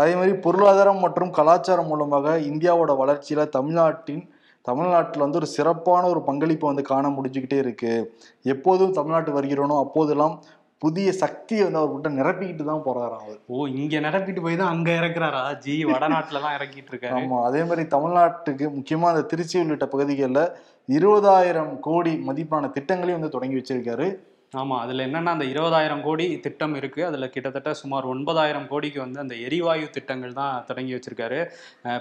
அதே 0.00 0.14
மாதிரி 0.20 0.32
பொருளாதாரம் 0.46 1.04
மற்றும் 1.04 1.34
கலாச்சாரம் 1.40 1.90
மூலமாக 1.92 2.34
இந்தியாவோட 2.52 2.94
வளர்ச்சியில 3.02 3.44
தமிழ்நாட்டின் 3.58 4.24
தமிழ்நாட்டில் 4.70 5.24
வந்து 5.24 5.40
ஒரு 5.42 5.50
சிறப்பான 5.56 6.02
ஒரு 6.14 6.20
பங்களிப்பை 6.26 6.66
வந்து 6.70 6.84
காண 6.90 7.06
முடிஞ்சுக்கிட்டே 7.14 7.60
இருக்கு. 7.62 7.94
எப்போதும் 8.54 8.96
தமிழ்நாட்டு 8.98 9.30
வருகிறோனோ 9.38 9.76
அப்போதெல்லாம் 9.84 10.34
புதிய 10.82 11.08
சக்தியை 11.18 11.62
வந்து 11.64 11.80
அவர்கிட்ட 11.80 12.10
நிரப்பிக்கிட்டு 12.16 12.64
தான் 12.64 12.84
போறாராம் 12.86 13.24
அவர். 13.24 13.38
ஓ 13.50 13.66
இங்க 13.74 13.94
நிரப்பிட்டு 14.04 14.44
போய் 14.44 14.56
தான் 14.56 14.72
அங்க 14.74 14.88
இறக்குறாரா? 14.98 15.42
ஜி 15.64 15.74
வடநாட்டுல 15.90 16.42
தான் 16.44 16.56
இறக்கிட்டு 16.58 16.90
இருக்காரு 16.92 17.16
ஆமா 17.18 17.38
அதே 17.48 17.62
மாதிரி 17.64 17.84
தமிழ்நாட்டுக்கு 17.92 18.66
முக்கியமா 18.76 19.08
அந்த 19.12 19.24
திருச்சி 19.30 19.56
உள்ளிட்ட 19.60 19.86
பகுதிகளில் 19.92 20.44
இருபதாயிரம் 20.88 21.72
கோடி 21.80 22.12
மதிப்பான 22.28 22.70
திட்டங்களையும் 22.76 23.18
வந்து 23.18 23.34
தொடங்கி 23.34 23.58
வச்சிருக்காரு. 23.58 24.06
ஆமா 24.60 24.76
அதுல 24.84 25.04
என்னன்னா 25.08 25.30
அந்த 25.36 25.46
இருபதாயிரம் 25.52 26.02
கோடி 26.06 26.24
திட்டம் 26.46 26.74
இருக்கு. 26.78 27.00
அதுல 27.08 27.26
கிட்டத்தட்ட 27.34 27.70
சுமார் 27.80 28.06
ஒன்பதாயிரம் 28.12 28.66
கோடிக்கு 28.72 28.98
வந்து 29.04 29.18
அந்த 29.22 29.34
எரிவாயு 29.46 29.86
திட்டங்கள் 29.94 30.34
தான் 30.40 30.64
தொடங்கி 30.70 30.92
வச்சிருக்காரு. 30.96 31.38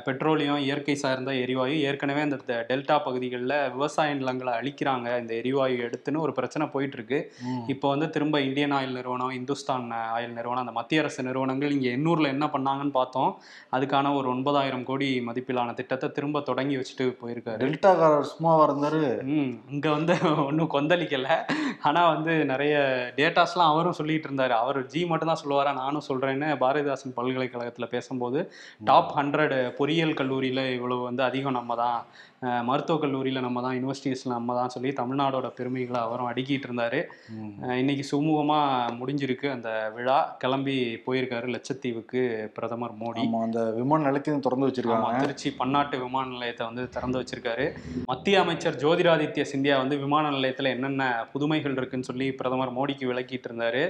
பெட்ரோலியம் 0.08 0.64
இயற்கை 0.66 0.96
சார்ந்த 1.04 1.34
எரிவாயு. 1.44 1.76
ஏற்கனவே 1.90 2.22
அந்த 2.28 2.38
டெல்டா 2.72 2.98
பகுதிகளில் 3.06 3.56
விவசாய 3.76 4.16
நிலங்களை 4.22 4.54
அழிக்கிறாங்க. 4.60 5.08
இந்த 5.22 5.34
எரிவாயு 5.42 5.78
எடுத்துன்னு 5.88 6.24
ஒரு 6.26 6.36
பிரச்சனை 6.40 6.68
போயிட்டு 6.74 7.00
இருக்கு 7.00 7.20
இப்போ 7.76 7.88
வந்து 7.94 8.10
திரும்ப 8.18 8.42
இந்தியன் 8.48 8.76
ஆயில் 8.80 8.98
நிறுவனம் 9.00 9.34
இந்துஸ்தான் 9.40 9.88
ஆயில் 10.18 10.36
நிறுவனம் 10.40 10.64
அந்த 10.66 10.76
மத்திய 10.80 11.04
அரசு 11.06 11.28
நிறுவனங்கள் 11.30 11.74
இங்கே 11.78 11.96
எண்ணூரில் 12.00 12.34
என்ன 12.34 12.46
பண்ணாங்கன்னு 12.58 12.96
பார்த்தோம். 13.00 13.32
அதுக்கான 13.78 14.14
ஒரு 14.20 14.30
ஒன்பதாயிரம் 14.36 14.86
கோடி 14.92 15.10
மதிப்பிலான 15.30 15.78
திட்டத்தை 15.80 16.10
திரும்ப 16.20 16.44
தொடங்கி 16.52 16.78
வச்சுட்டு 16.82 17.08
போயிருக்காரு. 17.24 17.64
டெல்டாக்காரர் 17.66 18.30
சும்மாவா 18.34 18.68
இருந்தாரு? 18.70 19.02
ம் 19.38 19.52
இங்கே 19.76 19.92
வந்து 19.98 20.14
ஒன்றும் 20.50 20.74
கொந்தளிக்கலை. 20.78 21.36
ஆனால் 21.88 22.12
வந்து 22.14 22.34
நிறைய 22.46 22.76
டேட்டாஸ்லாம் 23.20 23.72
அவரும் 23.74 23.98
சொல்லிட்டு 24.00 24.28
இருந்தார் 24.30 24.54
அவர் 24.62 24.80
ஜி 24.94 25.06
மட்டும் 25.12 25.32
தான் 25.32 25.42
சொல்லுவாரா? 25.44 25.74
நானும் 25.74 26.08
சொல்கிறேன்னு 26.10 26.50
பாரதிதாசன் 26.64 27.18
பல்கலைக்கழகத்தில் 27.20 27.94
பேசும்போது 27.96 28.42
டாப் 28.90 29.14
ஹண்ட்ரட் 29.20 29.56
பொறியியல் 29.80 30.18
கல்லூரியில் 30.20 30.64
இவ்வளவு 30.78 31.08
வந்து 31.10 31.24
அதிகம் 31.30 31.58
நம்ம 31.60 31.76
தான் 31.76 31.98
மருத்துவக் 32.68 33.02
கல்லூரியில் 33.02 33.44
நம்ம 33.46 33.62
தான் 33.66 33.76
யூனிவர்சிட்டிஸில் 33.78 34.34
நம்ம 34.36 34.54
தான் 34.60 34.72
சொல்லி 34.76 34.92
தமிழ்நாடோட 35.00 35.48
பெருமைகளை 35.58 36.00
அவரும் 36.06 36.30
அடுக்கிட்டு 36.30 36.68
இருந்தார் 36.70 36.98
இன்னைக்கு 37.82 38.04
சுமூகமாக 38.12 38.96
முடிஞ்சிருக்கு 39.00 39.48
அந்த 39.56 39.70
விழா. 39.96 40.16
கிளம்பி 40.44 40.76
போயிருக்காரு 41.06 41.48
லட்சத்தீவுக்கு 41.56 42.22
பிரதமர் 42.56 42.96
மோடி. 43.02 43.26
அந்த 43.48 43.62
விமான 43.78 44.06
நிலையத்தையும் 44.08 44.44
திறந்து 44.48 44.68
வச்சிருக்காங்க. 44.70 45.20
திருச்சி 45.26 45.52
பன்னாட்டு 45.60 45.98
விமான 46.06 46.26
நிலையத்தை 46.36 46.66
வந்து 46.70 46.86
திறந்து 46.96 47.20
வச்சிருக்காரு. 47.22 47.68
மத்திய 48.12 48.40
அமைச்சர் 48.46 48.80
ஜோதிராதித்ய 48.86 49.46
சிந்தியா 49.54 49.78
வந்து 49.84 49.98
விமான 50.06 50.32
நிலையத்தில் 50.38 50.74
என்னென்ன 50.76 51.12
புதுமைகள் 51.36 51.78
இருக்குன்னு 51.80 52.10
சொல்லி 52.12 52.30
பிரதமர் 52.34 52.76
மோடிக்கு 52.78 53.06
விளக்கிட்டு 53.12 53.48
இருந்தார். 53.50 53.82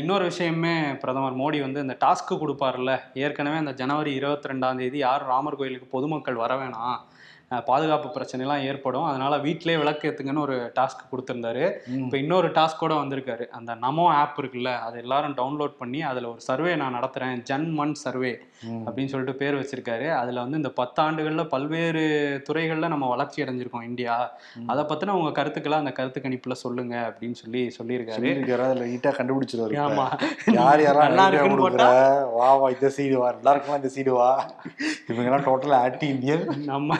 இன்னொரு 0.00 0.24
விஷயமே 0.24 0.74
பிரதமர் 1.02 1.36
மோடி 1.36 1.60
வந்து 1.60 1.80
இந்த 1.80 1.96
டாஸ்க்கு 2.04 2.34
கொடுப்பார்ல 2.42 2.92
ஏற்கனவே 3.14 3.56
அந்த 3.56 3.72
ஜனவரி 3.72 4.12
இருபத்தி 4.14 4.48
ரெண்டாம் 4.48 4.80
தேதி 4.82 4.98
யாரும் 4.98 5.28
ராமர் 5.28 5.56
கோயிலுக்கு 5.56 5.86
பொதுமக்கள் 5.86 6.42
வர 6.42 6.54
வேணாம். 6.54 7.00
பாதுகாப்பு 7.60 8.20
பிரச்சனைலாம் 8.20 8.62
ஏற்படும். 8.62 9.04
அதனால 9.04 9.38
வீட்டிலே 9.38 9.76
விளக்கு 9.76 10.10
ஏத்துங்கன்னு 10.10 10.38
ஒரு 10.38 10.72
டாஸ்க் 10.80 11.08
கொடுத்துருந்தாரு. 11.12 11.72
இப்போ 11.96 12.18
இன்னொரு 12.18 12.48
டாஸ்கோட 12.48 12.92
வந்திருக்காரு. 12.94 13.46
அந்த 13.48 13.74
நமோ 13.74 14.06
ஆப் 14.06 14.38
இருக்குல்ல 14.38 14.78
அது 14.78 14.98
எல்லாரும் 14.98 15.34
டவுன்லோட் 15.34 15.74
பண்ணி 15.78 16.02
அதில் 16.02 16.24
ஒரு 16.24 16.40
சர்வே 16.40 16.76
நான் 16.76 16.94
நடத்துகிறேன் 16.94 17.42
ஜன் 17.42 17.70
மன் 17.70 17.94
சர்வே. 17.94 18.38
அப்படின்னு 18.66 19.06
சொல்லிட்டு 19.06 19.38
பேர் 19.38 19.54
வச்சிருக்காரு. 19.54 20.10
அதில் 20.10 20.36
வந்து 20.36 20.56
இந்த 20.56 20.70
பத்தாண்டுகளில் 20.76 21.44
பல்வேறு 21.44 22.02
துறைகளில் 22.44 22.88
நம்ம 22.88 23.08
வளர்ச்சி 23.08 23.42
அடைஞ்சிருக்கோம் 23.42 23.82
இந்தியா. 23.82 24.32
அதை 24.66 24.84
பற்றின 24.84 25.10
உங்கள் 25.10 25.32
கருத்துக்களை 25.32 25.78
அந்த 25.78 25.92
கருத்து 25.92 26.20
கணிப்பில் 26.20 26.52
சொல்லுங்க 26.52 27.12
அப்படின்னு 27.12 27.32
சொல்லி 27.32 27.74
சொல்லியிருக்காரு. 27.78 28.20
அதுல 28.62 28.84
ஈட்டா 28.86 29.12
கண்டுபிடிச்சிருவாரு 29.18 29.72
இப்ப. 29.72 29.88
ஆமா. 29.88 30.06
யார் 30.52 30.80
யாரெல்லாம் 30.80 31.34
வா 32.34 32.54
வா 32.54 32.68
இந்த 32.68 32.92
சைடு 32.96 33.12
வா. 33.12 33.30
எல்லாருக்கும் 33.30 33.82
இந்த 33.82 33.90
சைடு 33.94 34.14
வா. 34.14 34.30
இவங்க 35.08 35.30
எல்லாம் 35.30 35.46
டோட்டலா 35.46 35.74
ஆன்டி 35.82 36.06
இந்தியன் 36.06 36.44
நம்ம 36.64 36.96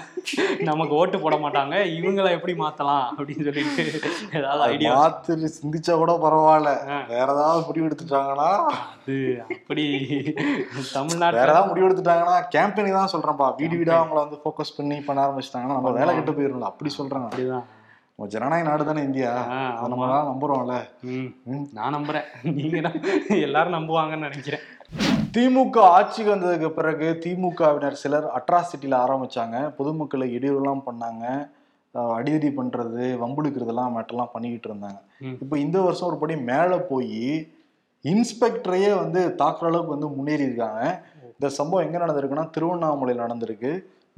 நமக்கு 0.69 0.95
ஓட்டு 1.01 1.19
போட 1.25 1.37
மாட்டாங்க. 1.45 1.75
இவங்களை 1.99 2.31
எப்படி 2.37 2.55
மாத்தலாம் 2.63 3.05
அப்படின்னு 3.17 3.47
சொல்லிட்டு 3.49 3.85
ஏதாவது 4.39 4.63
ஐடியா 4.73 4.93
மாத்து 5.01 5.51
சிந்திச்சா 5.59 5.97
கூட 6.03 6.15
பரவாயில்ல. 6.25 6.73
வேற 7.13 7.27
ஏதாவது 7.37 7.67
முடிவு 7.69 7.89
எடுத்துட்டாங்கன்னா? 7.89 8.51
அது 8.95 9.19
அப்படி 9.49 9.85
வேற 10.73 10.87
தமிழ்நாட்டில் 10.99 11.45
ஏதாவது 11.47 11.71
முடிவு 11.73 11.89
எடுத்துட்டாங்கன்னா 11.89 12.39
கேம்பெயினிங் 12.57 12.99
தான் 13.01 13.15
சொல்றேன்ப்பா. 13.15 13.51
வீடு 13.61 13.77
வீடா 13.83 13.95
அவங்கள 14.01 14.21
வந்து 14.25 14.41
ஃபோக்கஸ் 14.45 14.77
பண்ணி 14.79 14.99
பண்ண 15.09 15.27
ஆரம்பிச்சிட்டாங்கன்னா 15.27 15.79
நம்ம 15.79 15.95
வேலை 16.01 16.11
கெட்டு 16.17 16.39
போயிடும்ல 16.39 16.73
அப்படி 16.73 16.93
சொல்றாங்க 16.99 17.29
அப்படிதான். 17.31 17.69
ஜனநாயக 18.33 18.67
நாடு 18.67 18.83
தானே 18.89 19.01
இந்தியா. 19.07 19.31
அதை 19.77 19.87
நம்ம 19.93 20.09
நம்புறோம்ல. 20.29 20.75
நான் 21.79 21.95
நம்புறேன். 21.97 22.27
நீங்க 22.59 22.77
எல்லாரும் 23.47 23.77
நம்புவாங்கன்னு 23.79 24.29
நினைக்கிறேன். 24.29 24.65
திமுக 25.35 25.79
ஆட்சிக்கு 25.97 26.31
வந்ததுக்கு 26.35 26.69
பிறகு 26.69 27.07
திமுகவினர் 27.25 28.01
சிலர் 28.01 28.27
அட்ராசிட்டியில 28.39 28.95
ஆரம்பிச்சாங்க. 29.05 29.57
பொதுமக்களை 29.79 30.27
இடையூறுலாம் 30.37 30.83
பண்ணாங்க. 30.89 31.25
அடிதடி 31.95 32.51
பண்றது 32.59 33.05
வம்புழுக்கிறதெல்லாம் 33.23 33.95
மேட்டெல்லாம் 33.97 34.33
பண்ணிக்கிட்டு 34.33 34.69
இருந்தாங்க. 34.71 35.01
இப்போ 35.43 35.59
இந்த 35.59 35.81
வருஷம் 35.81 36.09
ஒரு 36.09 36.19
படி 36.23 36.37
மேலே 36.51 36.77
போய் 36.91 37.25
இன்ஸ்பெக்டரையே 38.13 38.93
வந்து 39.03 39.21
தாக்குற 39.43 39.67
அளவுக்கு 39.71 39.95
வந்து 39.97 40.11
முன்னேறி 40.17 40.43
இருக்காங்க. 40.49 40.83
இந்த 41.35 41.49
சம்பவம் 41.59 41.87
எங்க 41.87 41.99
நடந்திருக்குன்னா 42.05 42.47
திருவண்ணாமலையில் 42.57 43.25
நடந்திருக்கு. 43.25 43.73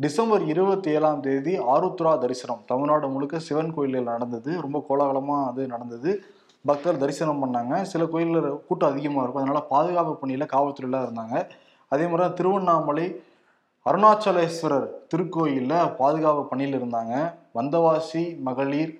டிசம்பர் 0.04 0.44
இருபத்தி 0.52 0.90
ஏழாம் 0.90 1.20
தேதி 1.20 1.52
ஆருத்ரா 1.74 2.12
தரிசனம். 2.24 2.64
தமிழ்நாடு 2.66 3.08
முழுக்க 3.08 3.38
சிவன் 3.48 3.74
கோயிலில் 3.74 4.10
நடந்தது. 4.12 4.52
ரொம்ப 4.64 4.78
கோலாகலமா 4.88 5.36
அது 5.50 5.66
நடந்தது. 5.66 6.12
பக்தர் 6.68 7.00
தரிசனம் 7.02 7.42
பண்ணாங்க. 7.42 7.74
சில 7.92 8.02
கோயிலில் 8.12 8.50
கூட்டம் 8.68 8.92
அதிகமாக 8.92 9.22
இருக்கும். 9.24 9.42
அதனால 9.42 9.62
பாதுகாப்பு 9.72 10.14
பணியில் 10.22 10.52
காவல்துறையில 10.54 11.00
இருந்தாங்க. 11.06 11.36
அதே 11.92 12.04
மாதிரி 12.10 12.22
தான் 12.24 12.38
திருவண்ணாமலை 12.40 13.06
அருணாச்சலேஸ்வரர் 13.90 14.86
திருக்கோயிலில் 15.12 15.76
பாதுகாப்பு 16.00 16.44
பணியில் 16.52 16.78
இருந்தாங்க. 16.80 17.14
வந்தவாசி 17.58 18.24
மகளிர் 18.48 18.92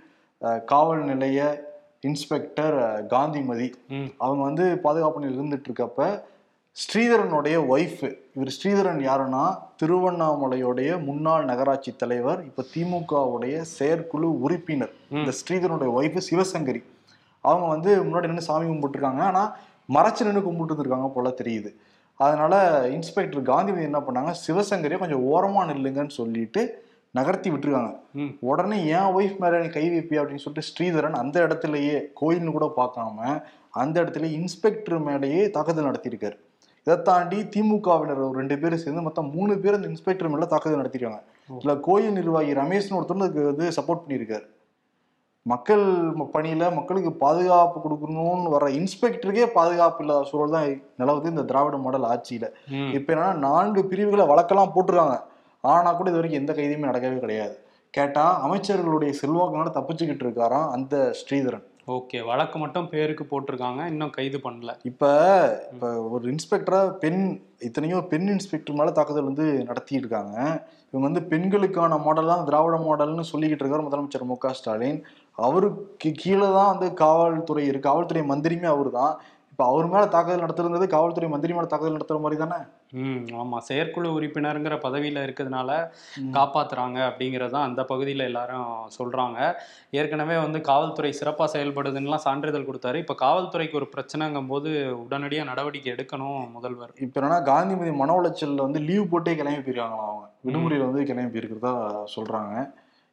காவல் 0.73 1.05
நிலைய 1.11 1.41
இன்ஸ்பெக்டர் 2.09 2.79
காந்திமதி. 3.13 3.69
அவங்க 4.23 4.43
வந்து 4.49 4.65
பாதுகாப்பு 4.87 5.17
பணியில் 5.17 5.39
இருந்துட்டு 5.39 5.69
இருக்கப்ப 5.69 6.09
ஸ்ரீதரனுடைய 6.77 7.57
ஒய்ஃப். 7.73 8.05
இவர் 8.37 8.55
ஸ்ரீதரன் 8.57 9.01
யாருன்னா 9.09 9.45
திருவண்ணாமலையுடைய 9.81 10.91
முன்னாள் 11.09 11.45
நகராட்சி 11.51 11.93
தலைவர் 12.03 12.41
இப்ப 12.49 12.65
திமுகவுடைய 12.75 13.57
செயற்குழு 13.77 14.29
உறுப்பினர். 14.47 14.93
இந்த 15.19 15.33
ஸ்ரீதரனுடைய 15.41 15.91
ஒய்ஃப் 16.01 16.19
சிவசங்கரி. 16.31 16.83
அவங்க 17.45 17.67
வந்து 17.75 17.91
முன்னாடி 18.05 18.31
நின்று 18.31 18.49
சாமி 18.49 18.67
கும்பிட்டுருக்காங்க. 18.71 19.23
ஆனா 19.31 19.43
மறைச்சு 19.89 20.27
நின்று 20.27 20.43
கும்பிட்டு 20.43 20.83
இருக்காங்க 20.85 21.09
போல 21.17 21.35
தெரியுது. 21.41 21.71
அதனால 22.21 22.55
இன்ஸ்பெக்டர் 22.97 23.49
காந்திமதி 23.51 23.89
என்ன 23.91 24.01
பண்ணாங்க 24.07 24.33
சிவசங்கரியை 24.47 24.99
கொஞ்சம் 24.99 25.25
ஓரமா 25.33 25.63
நில்லுங்கன்னு 25.71 26.19
சொல்லிட்டு 26.21 26.63
நகர்த்தி 27.15 27.49
விட்டுருக்காங்க. 27.51 27.93
உடனே 28.51 28.79
என் 28.95 29.11
ஒய்ஃப் 29.17 29.37
மேல 29.43 29.59
நீ 29.59 29.69
கை 29.77 29.85
வைப்பியா? 29.91 30.21
அப்படின்னு 30.21 30.45
சொல்லிட்டு 30.45 30.69
ஸ்ரீதரன் 30.71 31.21
அந்த 31.23 31.37
இடத்துலயே 31.47 31.97
கோயில்னு 32.21 32.55
கூட 32.57 32.67
பார்க்காம 32.79 33.19
அந்த 33.83 33.97
இடத்துல 34.03 34.31
இன்ஸ்பெக்டர் 34.39 34.99
மேலேயே 35.09 35.43
தாக்குதல் 35.51 35.89
நடத்தியிருக்காரு. 35.91 36.37
இதை 36.87 36.97
தாண்டி 37.03 37.39
திமுகவினர் 37.55 38.23
ஒரு 38.25 38.35
ரெண்டு 38.41 38.57
பேரும் 38.63 38.83
சேர்ந்து 38.83 39.03
மொத்தம் 39.03 39.31
மூணு 39.35 39.53
பேர் 39.63 39.77
அந்த 39.77 39.89
இன்ஸ்பெக்டர் 39.93 40.33
மேல 40.33 40.47
தாக்குதல் 40.47 40.81
நடத்திருக்காங்க 40.81 41.21
இதுல 41.59 41.75
கோயில் 41.87 42.17
நிர்வாகி 42.19 42.53
ரமேஷ்னு 42.61 42.99
ஒருத்தர் 42.99 43.25
அதுக்கு 43.25 43.45
வந்து 43.51 43.67
சப்போர்ட் 43.79 44.05
பண்ணியிருக்காரு. 44.05 44.47
மக்கள் 45.47 45.83
பணியில 46.35 46.69
மக்களுக்கு 46.77 47.11
பாதுகாப்பு 47.25 47.79
கொடுக்கணும்னு 47.81 48.53
வர 48.55 48.69
இன்ஸ்பெக்டருக்கே 48.79 49.47
பாதுகாப்பு 49.57 50.03
இல்லாத 50.05 50.29
சூழல் 50.31 50.55
தான் 50.55 50.69
நிலவுது 51.01 51.33
இந்த 51.33 51.45
திராவிட 51.51 51.77
மாடல் 51.85 52.07
ஆட்சியில. 52.13 52.47
இப்ப 52.97 53.15
என்னன்னா 53.15 53.33
நான்கு 53.49 53.83
பிரிவுகளை 53.91 54.27
வழக்கெல்லாம் 54.31 54.73
போட்டுருக்காங்க. 54.75 55.19
ஆனா 55.65 55.91
கூட 55.93 56.09
இது 56.11 56.19
வரைக்கும் 56.19 56.43
எந்த 56.43 56.53
கைதியுமே 56.57 56.91
நடக்கவே 56.91 57.19
கிடையாது. 57.25 57.55
கேட்டா 57.95 58.25
அமைச்சர்களுடைய 58.47 59.13
செல்வாக்குனால 59.21 59.73
தப்பிச்சுக்கிட்டு 59.77 60.25
இருக்காராம் 60.27 60.71
அந்த 60.77 60.95
ஸ்ரீதரன். 61.21 61.67
ஓகே 61.97 62.19
வழக்கு 62.29 62.57
மட்டும் 62.59 62.89
பேருக்கு 62.93 63.25
போட்டிருக்காங்க 63.31 63.81
இன்னும் 63.93 64.15
கைது 64.17 64.39
பண்ணல. 64.45 64.71
இப்ப 64.91 65.05
இப்ப 65.73 65.91
ஒரு 66.15 66.25
இன்ஸ்பெக்டரா 66.33 66.81
பெண் 67.03 67.23
இத்தனையோ 67.69 67.99
பெண் 68.13 68.29
இன்ஸ்பெக்டர் 68.37 68.79
மேல 68.79 68.95
தாக்குதல் 68.99 69.29
வந்து 69.31 69.47
நடத்திட்டு 69.69 70.03
இருக்காங்க. 70.05 70.37
இவங்க 70.95 71.07
வந்து 71.09 71.23
பெண்களுக்கான 71.31 71.97
மாடல் 72.03 72.29
தான் 72.33 72.45
திராவிட 72.49 72.77
மாடல்னு 72.83 73.23
சொல்லிக்கிட்டு 73.31 73.63
இருக்காரு 73.65 73.87
முதலமைச்சர் 73.87 74.27
மு 74.29 74.35
க 74.43 74.51
ஸ்டாலின். 74.59 74.99
அவருக்கு 75.39 76.11
கீழே 76.21 76.49
தான் 76.57 76.69
வந்து 76.73 76.89
காவல்துறை 77.01 77.63
இருக்கு. 77.71 77.87
காவல்துறை 77.89 78.23
மந்திரியுமே 78.29 78.69
அவர் 78.75 78.91
தான் 78.99 79.15
இப்ப 79.55 79.67
அவர் 79.67 79.87
மேல 79.87 80.05
தாக்குதல் 80.07 80.43
நடத்துறது 80.43 80.87
காவல்துறை 80.89 81.27
மந்திரி 81.29 81.53
மேல 81.53 81.67
தாக்குதல் 81.67 81.97
நடத்துற 81.97 82.19
மாதிரி 82.21 82.39
தானே? 82.41 82.57
ம் 82.99 83.27
ஆமா. 83.35 83.59
செயற்குழு 83.61 84.09
உறுப்பினருங்கிற 84.17 84.77
பதவியில 84.83 85.23
இருக்கிறதுனால 85.27 85.71
காப்பாத்துறாங்க 86.33 86.99
அப்படிங்கிறது 87.09 87.51
தான் 87.51 87.69
அந்த 87.69 87.85
பகுதியில் 87.85 88.21
எல்லாரும் 88.21 88.67
சொல்றாங்க. 88.97 89.39
ஏற்கனவே 89.93 90.37
வந்து 90.37 90.61
காவல்துறை 90.63 91.13
சிறப்பாக 91.13 91.49
செயல்படுதுன்னுலாம் 91.55 92.25
சான்றிதழ் 92.27 92.69
கொடுத்தாரு. 92.69 92.97
இப்போ 92.97 93.17
காவல்துறைக்கு 93.21 93.77
ஒரு 93.77 93.89
பிரச்சனைங்கும் 93.95 94.47
போது 94.47 94.71
உடனடியாக 95.05 95.51
நடவடிக்கை 95.51 95.93
எடுக்கணும் 95.95 96.51
முதல்வர். 96.51 96.93
இப்ப 96.99 97.21
என்னன்னா 97.21 97.43
காந்திமதி 97.45 97.93
மன 97.95 98.17
உளைச்சல்ல 98.21 98.67
வந்து 98.69 98.81
லீவ் 98.81 99.11
போட்டே 99.11 99.35
கிளம்பி 99.35 99.63
போயிருக்காங்களாம் 99.63 100.11
அவங்க. 100.11 100.27
விடுமுறையில 100.45 100.89
வந்து 100.91 101.05
கிளம்பி 101.05 101.33
போயிருக்கிறதா 101.33 101.75
சொல்றாங்க. 102.17 102.57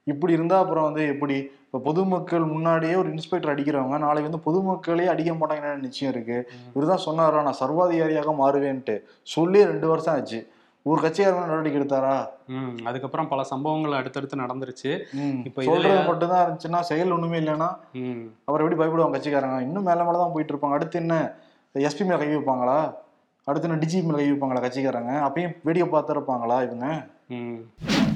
இப்படி 0.07 0.33
இருந்தா 0.33 0.59
அப்புறம் 0.59 0.83
வந்து 0.83 1.03
எப்படி? 1.07 1.35
இப்ப 1.65 1.79
பொதுமக்கள் 1.79 2.45
முன்னாடியே 2.45 2.95
ஒரு 2.95 3.09
இன்ஸ்பெக்டர் 3.11 3.51
அடிக்கிறவங்க 3.53 3.97
நாளைக்கு 3.97 4.29
வந்து 4.29 4.45
பொதுமக்களே 4.45 5.05
அடிக்க 5.07 5.31
மாட்டாங்கன்னு 5.33 5.85
நிச்சயம் 5.85 6.11
இருக்கு? 6.13 6.37
இவர் 6.73 6.87
தான் 6.87 7.05
சொன்னாரா 7.05 7.41
நான் 7.41 7.59
சர்வாதிகாரியாக 7.59 8.33
மாறுவேன்ட்டு. 8.39 8.95
சொல்லி 9.27 9.59
ரெண்டு 9.65 9.87
வருஷம் 9.87 10.13
ஆச்சு. 10.13 10.39
ஒரு 10.85 10.99
கட்சிக்காரங்க 11.01 11.43
நடவடிக்கை 11.43 11.79
எடுத்தாரா? 11.79 12.15
ம் 12.49 12.75
அதுக்கப்புறம் 12.83 13.27
பல 13.27 13.43
சம்பவங்கள் 13.43 13.99
அடுத்தடுத்து 13.99 14.43
நடந்துருச்சு. 14.43 14.91
இப்ப 15.43 15.63
சொல்றது 15.63 16.01
மட்டும்தான் 16.07 16.43
இருந்துச்சுன்னா 16.43 16.81
செயல் 16.81 17.11
ஒண்ணுமே 17.11 17.37
இல்லைன்னா 17.37 17.69
அப்புறம் 18.47 18.65
எப்படி 18.65 18.79
பயப்படுவாங்க 18.81 19.15
கட்சிக்காரங்க? 19.15 19.59
இன்னும் 19.61 19.83
மேல 19.83 20.03
மேல 20.03 20.17
தான் 20.17 20.33
போயிட்டு 20.33 20.53
இருப்பாங்க. 20.53 20.73
அடுத்து 20.73 20.99
என்ன? 20.99 21.15
எஸ்பி 21.75 22.05
மேல 22.05 22.17
கை 22.17 22.29
வைப்பாங்களா? 22.31 22.79
அடுத்து 23.47 23.67
என்ன 23.67 23.79
டிஜிபி 23.83 24.03
மேல 24.03 24.17
கை 24.17 24.29
வைப்பாங்களா 24.31 24.63
கட்சிக்காரங்க? 24.63 25.13
அப்பயும் 25.27 25.53
வேடிக்கை 25.63 25.89
பார்த்து 25.89 26.13
இருப்பாங்களா 26.13 26.57
இவங்க? 26.63 26.87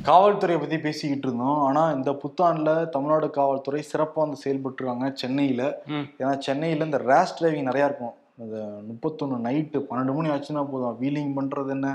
காவல்துறையை 0.08 0.60
பத்தி 0.60 0.78
பேசிக்கிட்டு 0.80 1.28
இருந்தோம். 1.28 1.60
ஆனா 1.68 1.84
இந்த 1.92 2.12
புத்தாண்டுல 2.24 2.72
தமிழ்நாடு 2.90 3.30
காவல்துறை 3.30 3.82
சிறப்பா 3.92 4.24
வந்து 4.24 4.36
செயல்பட்டு 4.36 4.84
இருக்காங்க 4.84 5.12
சென்னையில. 5.16 5.64
ஏன்னா 6.20 6.34
சென்னையில 6.38 6.86
இந்த 6.86 7.00
ரேஷ் 7.12 7.36
டிரைவிங் 7.38 7.70
நிறைய 7.70 7.90
இருக்கும். 7.90 8.16
இந்த 8.44 8.58
முப்பத்தொன்னு 8.90 9.38
நைட்டு 9.48 9.80
பன்னெண்டு 9.90 10.16
மணி 10.16 10.30
ஆச்சுன்னா 10.30 10.64
போதும். 10.72 10.98
வீலிங் 11.02 11.34
பண்றது 11.40 11.70
என்ன? 11.70 11.90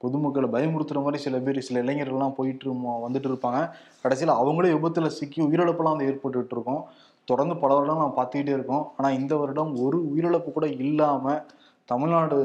பொதுமக்களை 0.00 0.48
பயமுறுத்துற 0.54 0.98
மாதிரி 1.04 1.18
சில 1.22 1.36
பேர் 1.38 1.66
சில 1.66 1.82
இளைஞர்கள்லாம் 1.82 2.36
போயிட்டு 2.38 2.72
வந்துட்டு 3.04 3.28
இருப்பாங்க. 3.30 3.60
கடைசியில் 4.02 4.34
அவங்களே 4.34 4.72
விபத்துல 4.74 5.06
சிக்கி 5.18 5.40
உயிரிழப்பெல்லாம் 5.42 5.94
வந்து 5.96 6.08
ஏற்பட்டுட்டு 6.10 6.54
இருக்கும். 6.56 6.82
தொடர்ந்து 7.24 7.56
பல 7.56 7.74
வருடம் 7.74 8.00
நான் 8.02 8.18
பார்த்துக்கிட்டே 8.18 8.56
இருக்கோம். 8.58 8.84
ஆனா 8.96 9.10
இந்த 9.20 9.34
வருடம் 9.36 9.70
ஒரு 9.84 9.98
உயிரிழப்பு 10.10 10.50
கூட 10.52 10.66
இல்லாம 10.66 11.36
தமிழ்நாடு 11.88 12.36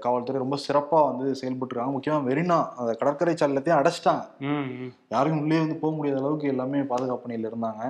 காவல்துறை 0.00 0.38
ரொம்ப 0.38 0.56
சிறப்பா 0.56 1.06
வந்து 1.06 1.34
செயல்பட்டு 1.34 1.74
இருக்காங்க 1.74 1.94
முக்கியமா 1.96 2.20
மெரினா 2.26 2.56
அந்த 2.76 2.92
கடற்கரை 2.92 3.34
சாலையத்தையும் 3.34 3.80
அடைச்சிட்டாங்க. 3.80 4.22
ம் 4.40 4.70
ம். 4.76 4.92
யாருக்கும் 5.08 5.40
உள்ளே 5.40 5.58
வந்து 5.58 5.76
போக 5.76 5.96
முடியாத 5.96 6.20
அளவுக்கு 6.20 6.48
எல்லாமே 6.48 6.82
பாதுகாப்பு 6.82 7.22
பணியில் 7.22 7.50
இருந்தாங்க. 7.50 7.82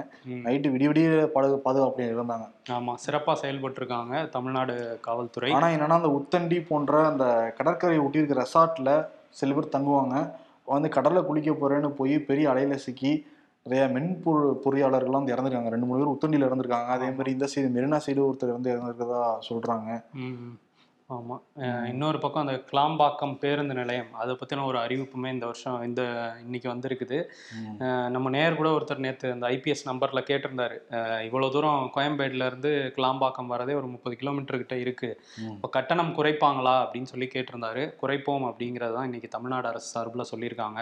நைட்டு 0.45 0.71
விடிய 0.71 0.89
விடிய 0.89 1.29
பாதுகா 1.35 1.57
பாதுகாப்பு 1.57 1.97
பணியில் 1.97 2.17
இருந்தாங்க. 2.17 2.47
ஆமா 2.71 2.95
சிறப்பா 3.07 3.37
செயல்பட்டிருக்காங்க 3.43 4.29
தமிழ்நாடு 4.29 4.99
காவல்துறை. 5.01 5.53
ஆனா 5.53 5.67
என்னன்னா 5.67 6.01
அந்த 6.03 6.09
உத்தண்டி 6.09 6.67
போன்ற 6.67 7.07
அந்த 7.07 7.55
கடற்கரை 7.59 7.99
ஒட்டி 7.99 8.19
இருக்க 8.19 8.43
ரெசார்ட்ல 8.43 8.91
சில 9.31 9.55
பேர் 9.55 9.75
தங்குவாங்க. 9.77 10.17
வந்து 10.69 10.89
கடல்ல 10.89 11.25
குளிக்க 11.25 11.51
போறேன்னு 11.53 11.89
போய் 11.93 12.19
பெரிய 12.21 12.51
அலையில 12.51 12.75
சிக்கி 12.77 13.13
நிறைய 13.67 13.89
மென்பொரு 13.89 14.63
பொறியாளர்கள்லாம் 14.65 15.23
வந்து 15.23 15.35
இறந்துருக்காங்க. 15.35 15.69
ரெண்டு 15.69 15.87
மூணு 15.87 15.99
பேர் 15.99 16.15
உத்தண்டியில் 16.15 16.49
இறந்துருக்காங்க. 16.49 16.89
அதே 16.89 17.11
மாதிரி 17.11 17.31
இந்த 17.31 17.47
சைடு 17.55 17.69
மெரினா 17.77 18.01
சைடு 18.07 18.21
ஒருத்தர் 18.27 18.53
வந்து 18.53 18.73
இறந்துருக்கதா 18.75 19.23
சொல்றாங்க. 19.49 19.89
ம் 21.09 21.15
ம். 21.15 21.33
ஆமா 21.33 21.37
அஹ் 21.59 21.85
இன்னொரு 21.85 22.19
பக்கம் 22.19 22.47
அந்த 22.47 22.63
கிளாம்பாக்கம் 22.73 23.39
பேருந்து 23.39 23.75
நிலையம் 23.75 24.15
அதை 24.15 24.37
பத்தின 24.37 24.65
ஒரு 24.65 24.79
அறிவிப்புமே 24.79 25.33
இந்த 25.33 25.47
வருஷம் 25.47 25.83
இந்த 25.83 26.03
இன்னைக்கு 26.45 26.69
வந்திருக்குது. 26.71 27.19
நம்ம 28.11 28.29
நேர் 28.29 28.55
கூட 28.55 28.69
ஒருத்தர் 28.71 28.99
நேத்து 28.99 29.33
அந்த 29.33 29.47
ஐபிஎஸ் 29.47 29.87
நம்பர்ல 29.87 30.23
கேட்டிருந்தாரு. 30.23 30.77
அஹ் 30.91 31.25
இவ்வளவு 31.25 31.53
தூரம் 31.53 31.91
கோயம்பேடுல 31.97 32.47
இருந்து 32.47 32.93
கிளாம்பாக்கம் 32.97 33.51
வரதே 33.51 33.75
ஒரு 33.75 33.87
முப்பது 33.87 34.17
கிலோமீட்டர் 34.17 34.57
கிட்ட 34.57 34.77
இருக்கு. 34.77 35.11
இப்போ 35.49 35.69
கட்டணம் 35.69 36.15
குறைப்பாங்களா 36.15 36.77
அப்படின்னு 36.83 37.11
சொல்லி 37.13 37.29
கேட்டிருந்தாரு. 37.35 37.95
குறைப்போம் 38.03 38.47
அப்படிங்கிறது 38.51 38.95
தான் 38.95 39.05
இன்னைக்கு 39.05 39.29
தமிழ்நாடு 39.29 39.69
அரசு 39.69 39.89
சார்பில் 39.89 40.31
சொல்லியிருக்காங்க. 40.35 40.81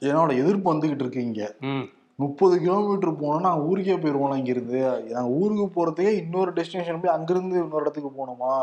என்னோட 0.00 0.32
எதிர்ப்பு 0.38 0.74
வந்துகிட்டு 0.74 1.00
இருக்கு 1.00 1.22
இங்க. 1.22 1.54
ம். 1.60 1.86
முப்பது 2.22 2.54
கிலோமீட்டர் 2.62 3.20
போனோம்னா 3.20 3.44
நாங்கள் 3.46 3.66
ஊருக்கே 3.70 3.96
போயிடுவோம் 4.02 4.38
இங்கிருந்து. 4.38 4.78
நாங்கள் 5.16 5.34
ஊருக்கு 5.40 5.66
போறதுக்கே 5.76 6.12
இன்னொரு 6.22 6.50
டெஸ்டினேஷன் 6.56 7.02
போய் 7.02 7.16
அங்கிருந்து 7.16 7.60
இன்னொரு 7.62 7.84
இடத்துக்கு 7.84 8.10
போகணுமா 8.16 8.54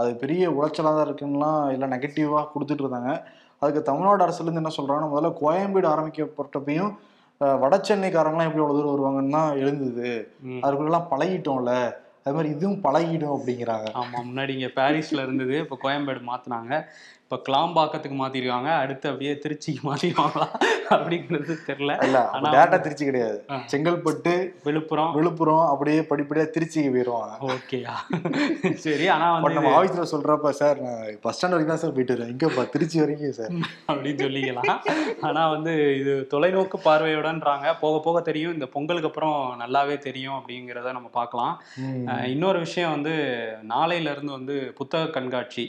அது 0.00 0.10
பெரிய 0.22 0.50
உளைச்சலாக 0.56 0.94
தான் 0.98 1.06
இருக்குன்னுலாம் 1.08 1.62
எல்லாம் 1.74 1.94
நெகட்டிவாக 1.94 2.50
கொடுத்துட்டு 2.54 2.84
இருந்தாங்க. 2.84 3.12
அதுக்கு 3.62 3.82
தமிழ்நாடு 3.88 4.24
அரசுலேருந்து 4.26 4.62
என்ன 4.62 4.74
சொல்றாங்கன்னா 4.78 5.12
முதல்ல 5.12 5.30
கோயம்பேடு 5.42 5.88
ஆரம்பிக்கப்பட்டப்பையும் 5.94 6.92
வட 7.62 7.74
சென்னைக்காரங்களாம் 7.88 8.48
எப்படி 8.48 8.62
அவ்வளோ 8.62 8.76
தூரம் 8.78 8.94
வருவாங்கன்னு 8.94 9.36
தான் 9.38 9.58
எழுந்தது. 9.62 10.10
அதுக்குள்ளெல்லாம் 10.64 11.10
பழகிட்டோம்ல. 11.12 11.74
அது 12.24 12.34
மாதிரி 12.36 12.50
இதுவும் 12.54 12.82
பழகிடும் 12.86 13.34
அப்படிங்கிறாங்க. 13.36 13.86
ஆமா 14.00 14.18
முன்னாடி 14.26 14.52
இங்க 14.56 14.68
பாரிஸ்ல 14.78 15.22
இருந்தது 15.26 15.54
இப்போ 15.64 15.76
கோயம்பேடு 15.84 16.20
மாத்துனாங்க. 16.30 16.72
இப்போ 17.30 17.42
கிளாம்பாக்கத்துக்கு 17.46 18.16
மாத்திருக்காங்க 18.20 18.70
அடுத்து 18.84 19.06
அப்படியே 19.10 19.32
திருச்சிக்கு 19.42 19.82
மாத்திடுவாங்களா 19.88 20.46
அப்படிங்கிறது 20.94 21.52
தெரியல. 21.68 21.92
இல்ல 22.06 22.20
ஆனா 22.36 22.48
டேட்டா 22.54 22.78
திருச்சி 22.86 23.04
கிடையாது. 23.08 23.36
செங்கல்பட்டு 23.72 24.32
விழுப்புரம். 24.64 25.12
விழுப்புரம் 25.18 25.62
அப்படியே 25.72 26.00
படிப்படியா 26.08 26.46
திருச்சிக்கு 26.54 26.90
போயிடுவாங்க 26.94 27.36
ஓகேயா 27.56 27.92
சரி 28.86 29.06
ஆனா 29.16 29.26
வந்து 29.34 29.56
நம்ம 29.58 29.74
ஆஃபீஸ்ல 29.76 30.06
சொல்றப்ப 30.14 30.52
சார் 30.60 30.80
நான் 30.86 31.04
பஸ் 31.26 31.36
ஸ்டாண்ட் 31.36 31.56
வரைக்கும் 31.56 31.74
தான் 31.74 31.82
சார் 31.84 31.94
போயிட்டு 31.98 32.16
வரேன் 32.16 32.32
இங்கப்பா 32.34 32.64
திருச்சி 32.74 32.98
வரைக்கும் 33.02 33.36
சார். 33.38 33.54
அப்படின்னு 33.88 34.24
சொல்லிக்கலாம். 34.26 34.82
ஆனா 35.28 35.44
வந்து 35.54 35.74
இது 36.00 36.16
தொலைநோக்கு 36.34 36.80
பார்வையோடன்றாங்க. 36.88 37.76
போக 37.84 38.02
போக 38.08 38.24
தெரியும் 38.30 38.56
இந்த 38.58 38.68
பொங்கலுக்கு 38.74 39.10
அப்புறம் 39.12 39.38
நல்லாவே 39.62 39.98
தெரியும் 40.08 40.36
அப்படிங்கிறத 40.40 40.96
நம்ம 40.98 41.12
பார்க்கலாம். 41.20 41.54
இன்னொரு 42.34 42.60
விஷயம் 42.66 42.94
வந்து 42.96 43.14
நாளையில 43.74 44.16
இருந்து 44.16 44.36
வந்து 44.38 44.58
புத்தக 44.80 45.14
கண்காட்சி. 45.18 45.66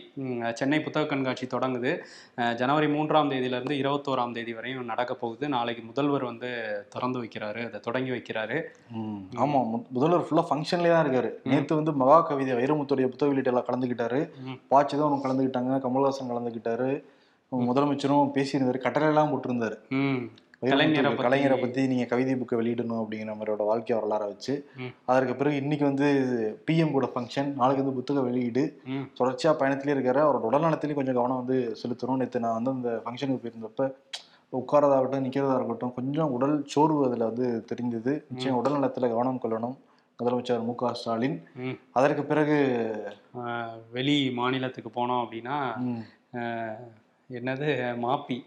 சென்னை 0.62 0.82
புத்தக 0.90 1.10
கண்காட்சி 1.14 1.50
தொடங்குது. 1.54 2.00
ஜனவரி 2.54 2.88
மூன்றாம் 2.88 3.32
தேதியில 3.32 3.62
இருந்து 3.62 3.76
இருபத்தோராம் 3.76 4.34
தேதி 4.34 4.54
வரையும் 4.54 4.86
நடக்க 4.86 5.16
போகுது. 5.16 5.50
நாளைக்கு 5.50 5.84
முதல்வர் 5.84 6.24
வந்து 6.24 6.82
திறந்து 6.90 7.24
வைக்கிறாரு 7.24 7.68
அதை 7.68 7.80
தொடங்கி 7.80 8.10
வைக்கிறாரு. 8.10 8.64
ம், 8.92 9.18
ஆமா. 9.36 9.58
மு- 9.58 9.88
முதல்வர் 9.90 10.22
ஃபுல்லா 10.22 10.44
ஃபங்க்ஷன்லயே 10.50 10.90
தான் 10.90 11.08
இருக்காரு. 11.08 11.32
நேத்து 11.44 11.76
வந்து 11.76 11.94
மகா 11.94 12.22
கவிதை 12.22 12.56
வைரமுத்துடைய 12.56 13.08
புத்தக 13.08 13.34
வெளியீட்டுல 13.34 13.64
கலந்துக்கிட்டாரு. 13.64 14.30
பாச்சிதான் 14.72 15.20
கலந்துக்கிட்டாங்க. 15.24 15.82
கமல்ஹாசன் 15.82 16.30
கலந்துக்கிட்டாரு. 16.30 17.04
முதலமைச்சரும் 17.60 18.32
பேசியிருந்தாரு. 18.34 18.78
கட்டளை 18.78 19.08
எல்லாம் 19.08 19.34
போட்டிருந்தாரு 19.34 19.78
கலைஞரை 20.66 21.14
பத்தி- 21.14 21.18
கலைஞரை 21.18 21.62
பத்தி 21.62 21.88
நீங்க 21.88 22.06
கவிதை 22.06 22.36
புக்கை 22.36 22.56
வெளியிடணும் 22.56 23.06
அப்படிங்கிற 23.06 23.36
மாதிரியோட 23.36 23.66
வாழ்க்கை 23.66 23.98
வரலாறை 23.98 24.20
வச்சு. 24.20 24.70
அதற்கு 25.06 25.36
பிறகு 25.36 25.56
இன்னைக்கு 25.56 25.86
வந்து 25.86 26.62
பிஎம் 26.72 26.92
கூட 26.92 27.10
ஃபங்க்ஷன் 27.16 27.54
நாளைக்கு 27.54 27.84
வந்து 27.84 27.92
புத்தக 27.92 28.22
வெளியீடு. 28.22 28.82
ம். 28.86 29.02
தொடர்ச்சியா 29.20 29.52
பயணத்திலே 29.52 29.94
இருக்காரு. 29.94 30.20
அவரோட 30.20 30.46
உடல்நலத்திலையும் 30.52 30.94
கொஞ்சம் 30.94 31.16
கவனம் 31.16 31.46
வந்து 31.46 31.76
செலுத்தணும். 31.84 32.16
நேற்று 32.16 32.40
நான் 32.40 32.64
வந்து 32.64 32.72
அந்த 32.72 33.02
ஃபங்க்ஷனுக்கு 33.06 33.40
போயிருந்தப்ப 33.40 33.94
உட்காரதா 34.52 35.00
இருக்கட்டும் 35.00 35.26
நிக்கிறதா 35.26 35.56
இருக்கட்டும் 35.56 35.94
கொஞ்சம் 35.94 36.32
உடல் 36.32 36.64
சோர்வு 36.66 37.06
அதுல 37.06 37.26
வந்து 37.26 37.66
தெரிந்தது. 37.66 38.26
நிச்சயம் 38.30 38.58
உடல் 38.58 38.80
நலத்துல 38.80 39.00
கவனம் 39.00 39.40
கொள்ளணும். 39.44 39.78
முதலமைச்சர் 40.24 40.66
மு 40.66 40.76
க 40.76 40.94
ஸ்டாலின். 40.94 41.44
அதற்கு 41.92 42.24
பிறகு 42.24 42.90
வெளி 43.92 44.32
மாநிலத்துக்கு 44.32 44.90
போனோம் 44.96 45.26
அப்படின்னா 45.26 45.80
என்னது 47.40 47.68
மாப்பி. 48.04 48.38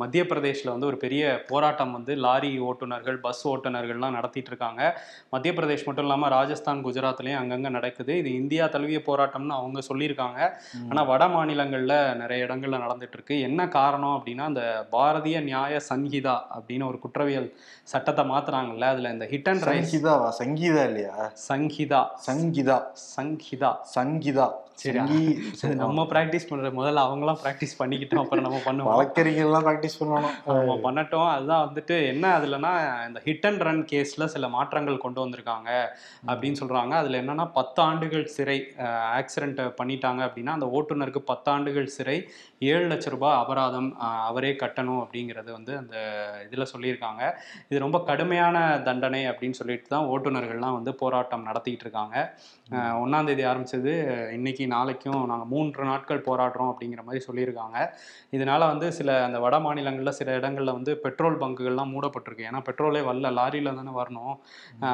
மத்திய 0.00 0.22
பிரதேஷ்ல 0.24 0.72
வந்து 0.74 0.86
ஒரு 0.86 0.96
பெரிய 0.96 1.22
போராட்டம் 1.48 1.92
வந்து 1.92 2.12
லாரி 2.24 2.52
ஓட்டுநர்கள் 2.68 3.18
பஸ் 3.26 3.42
ஓட்டுநர்கள்லாம் 3.48 4.16
நடத்திட்டு 4.18 4.50
இருக்காங்க 4.52 4.82
மத்திய 5.30 5.52
பிரதேஷ் 5.54 5.84
மட்டும் 5.86 6.04
இல்லாம 6.04 6.28
ராஜஸ்தான் 6.28 6.84
குஜராத்லயும் 6.84 7.40
அங்கங்க 7.42 7.70
நடக்குது. 7.70 8.12
இது 8.18 8.32
இந்தியா 8.34 8.66
தழுவிய 8.66 9.00
போராட்டம்னு 9.08 9.56
அவங்க 9.58 9.80
சொல்லியிருக்காங்க. 9.88 10.40
ஆனா 10.90 11.02
வட 11.02 11.26
மாநிலங்கள்ல 11.26 11.94
நிறைய 12.16 12.46
இடங்கள்ல 12.46 12.82
நடந்துட்டு 12.86 13.18
இருக்கு 13.18 13.40
என்ன 13.40 13.68
காரணம் 13.68 14.16
அப்படின்னா 14.18 14.46
அந்த 14.50 14.64
பாரதிய 14.92 15.42
நியாய 15.42 15.80
சங்கீதா 15.90 16.36
அப்படின்னு 16.56 16.88
ஒரு 16.88 16.98
குற்றவியல் 16.98 17.48
சட்டத்தை 17.92 18.24
மாத்துறாங்கல்ல 18.24 18.92
அதுல 18.94 19.10
இந்த 19.10 19.26
ஹிட் 19.30 19.48
அண்ட் 19.50 19.64
சங்கீதாவா? 19.70 20.28
சங்கீதா 20.38 20.84
இல்லையா? 20.90 21.16
சங்கீதா. 21.48 22.02
சங்கீதா. 22.28 22.76
சங்கீதா. 23.16 23.70
சங்கீதா. 23.96 24.46
சரி, 24.78 24.98
நம்ம 25.80 26.04
பிராக்டிஸ் 26.10 26.46
பண்ற 26.48 26.70
முதல்ல 26.72 27.02
அவங்களாம் 27.04 27.38
பிராக்டிஸ் 27.42 27.74
பண்ணிக்கிட்டோம் 27.78 28.22
அப்புறம் 28.22 28.44
நம்ம 28.46 28.58
பண்ணுவோம். 28.64 28.90
வழக்கறிஞர்லாம் 28.92 29.66
ப்ராக்டிஸ் 29.66 29.98
பண்ணணும் 30.00 30.34
ஆமா 30.54 30.74
பண்ணட்டும். 30.84 31.28
அதுதான் 31.32 31.64
வந்துட்டு 31.64 31.96
என்ன 32.08 32.24
அதுலனா 32.36 32.72
இந்த 33.06 33.20
ஹிட் 33.26 33.46
அண்ட் 33.46 33.62
ரன் 33.62 33.82
கேஸ்ல 33.90 34.26
சில 34.26 34.48
மாற்றங்கள் 34.48 34.98
கொண்டு 34.98 35.22
வந்திருக்காங்க 35.22 35.70
அப்படின்னு 36.28 36.60
சொல்றாங்க. 36.60 36.94
அதுல 37.00 37.20
என்னன்னா 37.22 37.46
பத்து 37.54 37.80
ஆண்டுகள் 37.84 38.26
சிறை 38.34 38.58
ஆக்சிடென்ட் 39.18 39.62
பண்ணிட்டாங்க 39.78 40.22
அப்படின்னா 40.26 40.56
அந்த 40.56 40.68
ஓட்டுநருக்கு 40.74 41.22
பத்து 41.24 41.50
ஆண்டுகள் 41.50 41.88
சிறை 41.96 42.16
ஏழு 42.66 42.84
லட்ச 42.90 43.08
ரூபாய் 43.10 43.38
அபராதம் 43.38 43.88
அவரே 44.28 44.52
கட்டணும் 44.60 45.00
அப்படிங்கிறது 45.02 45.50
வந்து 45.52 45.72
அந்த 45.80 45.96
இதுல 46.46 46.66
சொல்லியிருக்காங்க. 46.70 47.22
இது 47.66 47.78
ரொம்ப 47.80 47.98
கடுமையான 48.04 48.56
தண்டனை 48.86 49.22
அப்படின்னு 49.30 49.58
சொல்லிட்டு 49.58 49.88
தான் 49.88 50.08
ஓட்டுநர்கள்லாம் 50.10 50.78
வந்து 50.78 50.94
போராட்டம் 51.00 51.48
நடத்திட்டு 51.48 51.84
இருக்காங்க. 51.86 52.16
அஹ், 52.74 52.94
ஒண்ணாம் 53.02 53.26
தேதி 53.26 53.44
ஆரம்பிச்சது 53.44 53.94
இன்னைக்கு 54.36 54.63
நாளைக்கும் 54.66 55.20
நாங்கள் 55.30 55.50
மூன்று 55.52 55.84
நாட்கள் 55.90 56.24
போராடுறோம் 56.28 56.70
அப்படிங்கிற 56.72 57.02
மாதிரி 57.08 57.22
சொல்லியிருக்காங்க. 57.28 57.78
இதனால் 58.36 58.66
வந்து 58.72 58.86
சில 58.92 59.10
அந்த 59.24 59.38
வட 59.44 59.58
மாநிலங்களில் 59.58 60.16
சில 60.20 60.34
இடங்களில் 60.38 60.76
வந்து 60.78 60.94
பெட்ரோல் 60.96 61.40
பங்குகள்லாம் 61.42 61.92
மூடப்பட்டிருக்கு. 61.94 62.48
ஏன்னா 62.50 62.62
பெட்ரோலே 62.68 63.02
வரல 63.10 63.32
லாரியில் 63.40 63.78
தானே 63.80 63.94
வரணும். 64.00 64.34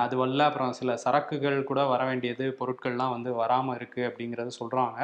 அது 0.04 0.16
வரல 0.24 0.46
அப்புறம் 0.48 0.72
சில 0.80 0.98
சரக்குகள் 1.04 1.58
கூட 1.70 1.80
வர 1.84 2.04
வேண்டியது 2.04 2.46
பொருட்கள்லாம் 2.60 3.14
வந்து 3.16 3.32
வராமல் 3.34 3.76
இருக்குது 3.76 4.08
அப்படிங்கிறத 4.10 4.52
சொல்கிறாங்க 4.60 4.98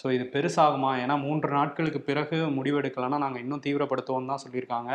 ஸோ 0.00 0.06
இது 0.16 0.24
பெருசாகுமா? 0.34 0.90
ஏன்னா 1.02 1.14
மூன்று 1.24 1.48
நாட்களுக்கு 1.58 2.00
பிறகு 2.10 2.36
முடிவெடுக்கலைன்னா 2.58 3.18
நாங்கள் 3.24 3.42
இன்னும் 3.44 3.64
தீவிரப்படுத்துவோம் 3.66 4.30
தான் 4.32 4.42
சொல்லியிருக்காங்க. 4.44 4.92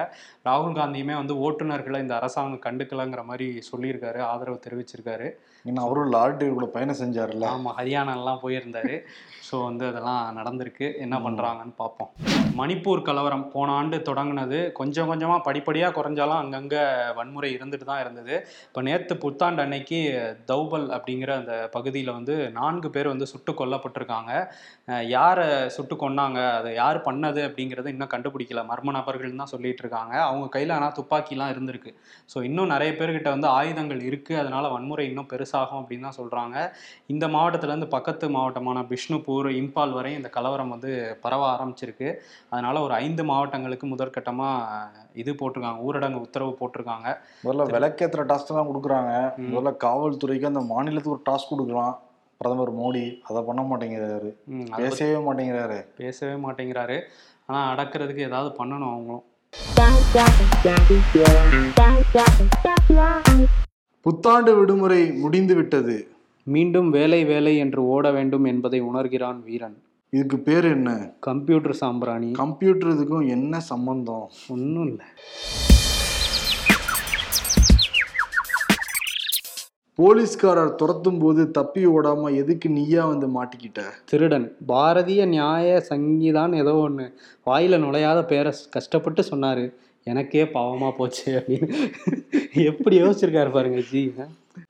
ராகுல் 0.50 0.78
காந்தியுமே 0.80 1.16
வந்து 1.22 1.36
ஓட்டுநர்களை 1.46 2.00
இந்த 2.06 2.16
அரசாங்கம் 2.20 2.66
கண்டுக்கலங்கிற 2.68 3.24
மாதிரி 3.32 3.48
சொல்லியிருக்காரு 3.72 4.22
ஆதரவு 4.32 4.66
தெரிவிச்சிருக்காரு. 4.66 5.30
இன்னும் 5.70 5.86
அவரும் 5.86 6.12
லாரி 6.16 6.34
டிரைவர் 6.40 6.58
கூட 6.58 6.68
பயணம் 6.74 7.02
செஞ்சாருல்ல? 7.04 7.46
ஆமா 7.56 7.72
ஹரியானாலாம் 7.78 8.42
போயிருந்தாரு. 8.44 8.96
ஸோ 9.48 9.56
வந்து 9.68 9.84
அதெல்லாம் 9.92 10.22
நடந்திருக்கு. 10.40 10.86
என்ன 11.06 11.16
பண்றாங்கன்னு 11.26 11.74
பார்ப்போம் 11.82 12.12
மணிப்பூர் 12.60 13.02
கலவரம் 13.08 13.46
போன 13.54 13.74
ஆண்டு 13.80 13.98
தொடங்குனது. 14.10 14.60
கொஞ்சம் 14.80 15.10
கொஞ்சமா 15.12 15.36
படிப்படியா 15.48 15.88
குறைஞ்சாலும் 15.98 16.40
அங்கங்க 16.42 16.76
வன்முறை 17.18 17.50
இருந்துட்டு 17.56 17.86
தான் 17.90 18.02
இருந்தது. 18.04 18.36
இப்போ 18.68 18.82
நேத்து 18.88 19.14
புத்தாண்டு 19.24 19.64
அன்னைக்கு 19.66 20.00
தௌபல் 20.52 20.88
அப்படிங்கிற 20.98 21.32
அந்த 21.42 21.56
பகுதியில் 21.76 22.16
வந்து 22.18 22.36
நான்கு 22.60 22.90
பேர் 22.96 23.12
வந்து 23.14 23.32
சுட்டு 23.34 23.54
கொல்லப்பட்டிருக்காங்க. 23.62 24.32
யாரை 25.16 25.46
சுட்டு 25.76 25.96
கொன்னாங்க? 26.04 26.40
அதை 26.60 26.70
யார் 26.80 26.98
பண்ணது? 27.08 27.42
அப்படிங்கிறத 27.48 27.88
இன்னும் 27.94 28.12
கண்டுபிடிக்கல. 28.14 28.62
மர்ம 28.72 28.94
நபர்கள் 28.98 29.40
தான் 29.42 29.52
சொல்லிட்டு 29.54 29.84
இருக்காங்க. 29.84 30.14
அவங்க 30.30 30.48
கையில் 30.56 30.74
ஆனால் 30.78 30.96
துப்பாக்கிலாம் 31.00 31.52
இருந்திருக்கு. 31.54 31.92
ஸோ 32.32 32.44
இன்னும் 32.50 32.72
நிறைய 32.74 32.92
பேர்கிட்ட 33.00 33.30
வந்து 33.36 33.50
ஆயுதங்கள் 33.58 34.02
இருக்குது 34.10 34.40
அதனால 34.44 34.72
வன்முறை 34.76 35.06
இன்னும் 35.10 35.30
பெருசாகும் 35.34 35.82
அப்படின்னு 35.82 36.08
தான் 36.08 36.20
சொல்கிறாங்க 36.20 36.56
இந்த 37.14 37.26
மாவட்டத்துலேருந்து 37.36 37.90
பக்கத்து 37.96 38.26
மாவட்டமான 38.38 38.86
பிஷ்ணுபூர் 38.92 39.50
இம்பால் 39.62 39.96
வரை 39.98 40.14
இந்த 40.20 40.32
கலவரம் 40.38 40.74
வந்து 40.76 40.92
பரவ 41.26 41.44
ஆரம்பிச்சிருக்கு. 41.54 42.10
அதனால 42.54 42.82
ஒரு 42.88 42.96
ஐந்து 43.04 43.26
மாவட்டங்களுக்கு 43.32 43.88
முதற்கட்டமாக 43.94 45.04
இது 45.24 45.32
போட்டிருக்காங்க. 45.42 45.82
ஊரடங்கு 45.88 46.26
உத்தரவு 46.26 46.54
போட்டிருக்காங்க. 46.62 47.10
முதல்ல 47.46 47.70
விளக்கேற்றுற 47.76 48.26
டாஸ்க் 48.32 48.58
தான் 48.58 48.70
கொடுக்குறாங்க. 48.72 49.14
முதல்ல 49.52 49.72
காவல்துறைக்கு 49.86 50.52
அந்த 50.52 50.64
மாநிலத்துக்கு 50.74 51.16
ஒரு 51.18 51.26
டாஸ்க் 51.30 51.54
கொடுக்கலாம். 51.54 51.96
பிரதமர் 52.38 52.72
மோடி 52.80 53.04
அதை 53.28 53.42
பண்ண 53.48 53.62
மாட்டேங்கிறாரு. 53.70 54.32
பேசவே 54.78 55.16
மாட்டேங்கிறாரு. 55.28 55.80
பேசவே 56.02 56.36
மாட்டேங்கிறாரு. 56.46 56.98
ஆனால் 57.46 57.70
அடக்கிறதுக்கு 57.74 58.28
ஏதாவது 58.30 58.50
பண்ணணும் 58.60 58.92
அவங்களும். 58.94 59.26
புத்தாண்டு 64.02 64.52
விடுமுறை 64.58 65.02
முடிந்து 65.24 65.56
விட்டது 65.56 65.96
மீண்டும் 66.44 66.90
வேலை 66.90 67.26
வேலை 67.26 67.54
என்று 67.58 67.82
ஓட 67.94 68.12
வேண்டும் 68.12 68.46
என்பதை 68.52 68.80
உணர்கிறான் 68.82 69.40
வீரன். 69.44 69.78
இதுக்கு 70.10 70.38
பேர் 70.40 70.66
என்ன? 70.66 70.90
கம்ப்யூட்டர் 71.20 71.74
சாம்பிராணி. 71.74 72.32
கம்ப்யூட்டர் 72.32 72.92
இதுக்கும் 72.96 73.28
என்ன 73.28 73.60
சம்பந்தம்? 73.72 74.28
ஒன்றும் 74.48 74.88
இல்லை. 74.88 75.08
போலீஸ்காரர் 79.96 80.76
துரத்தும் 80.76 81.20
போது 81.20 81.52
தப்பி 81.52 81.88
ஓடாம 81.88 82.36
எதுக்கு 82.36 82.70
நீயா 82.70 83.06
வந்து 83.06 83.28
மாட்டிக்கிட்ட? 83.28 83.84
திருடன் 84.06 84.56
பாரதிய 84.68 85.28
நியாய 85.28 85.84
சங்கீதான் 85.90 86.56
ஏதோ 86.56 86.74
ஒன்று 86.76 87.20
வாயில 87.46 87.78
நுழையாத 87.84 88.22
பேரை 88.22 88.54
கஷ்டப்பட்டு 88.72 89.22
சொன்னாரு. 89.22 89.74
எனக்கே 90.04 90.44
பாவமா 90.44 90.92
போச்சு 90.92 91.46
அப்படின்னு. 91.48 91.94
எப்படி 92.54 93.02
யோசிச்சிருக்காரு 93.04 93.52
பாருங்க 93.52 93.82
ஜி. 93.82 94.14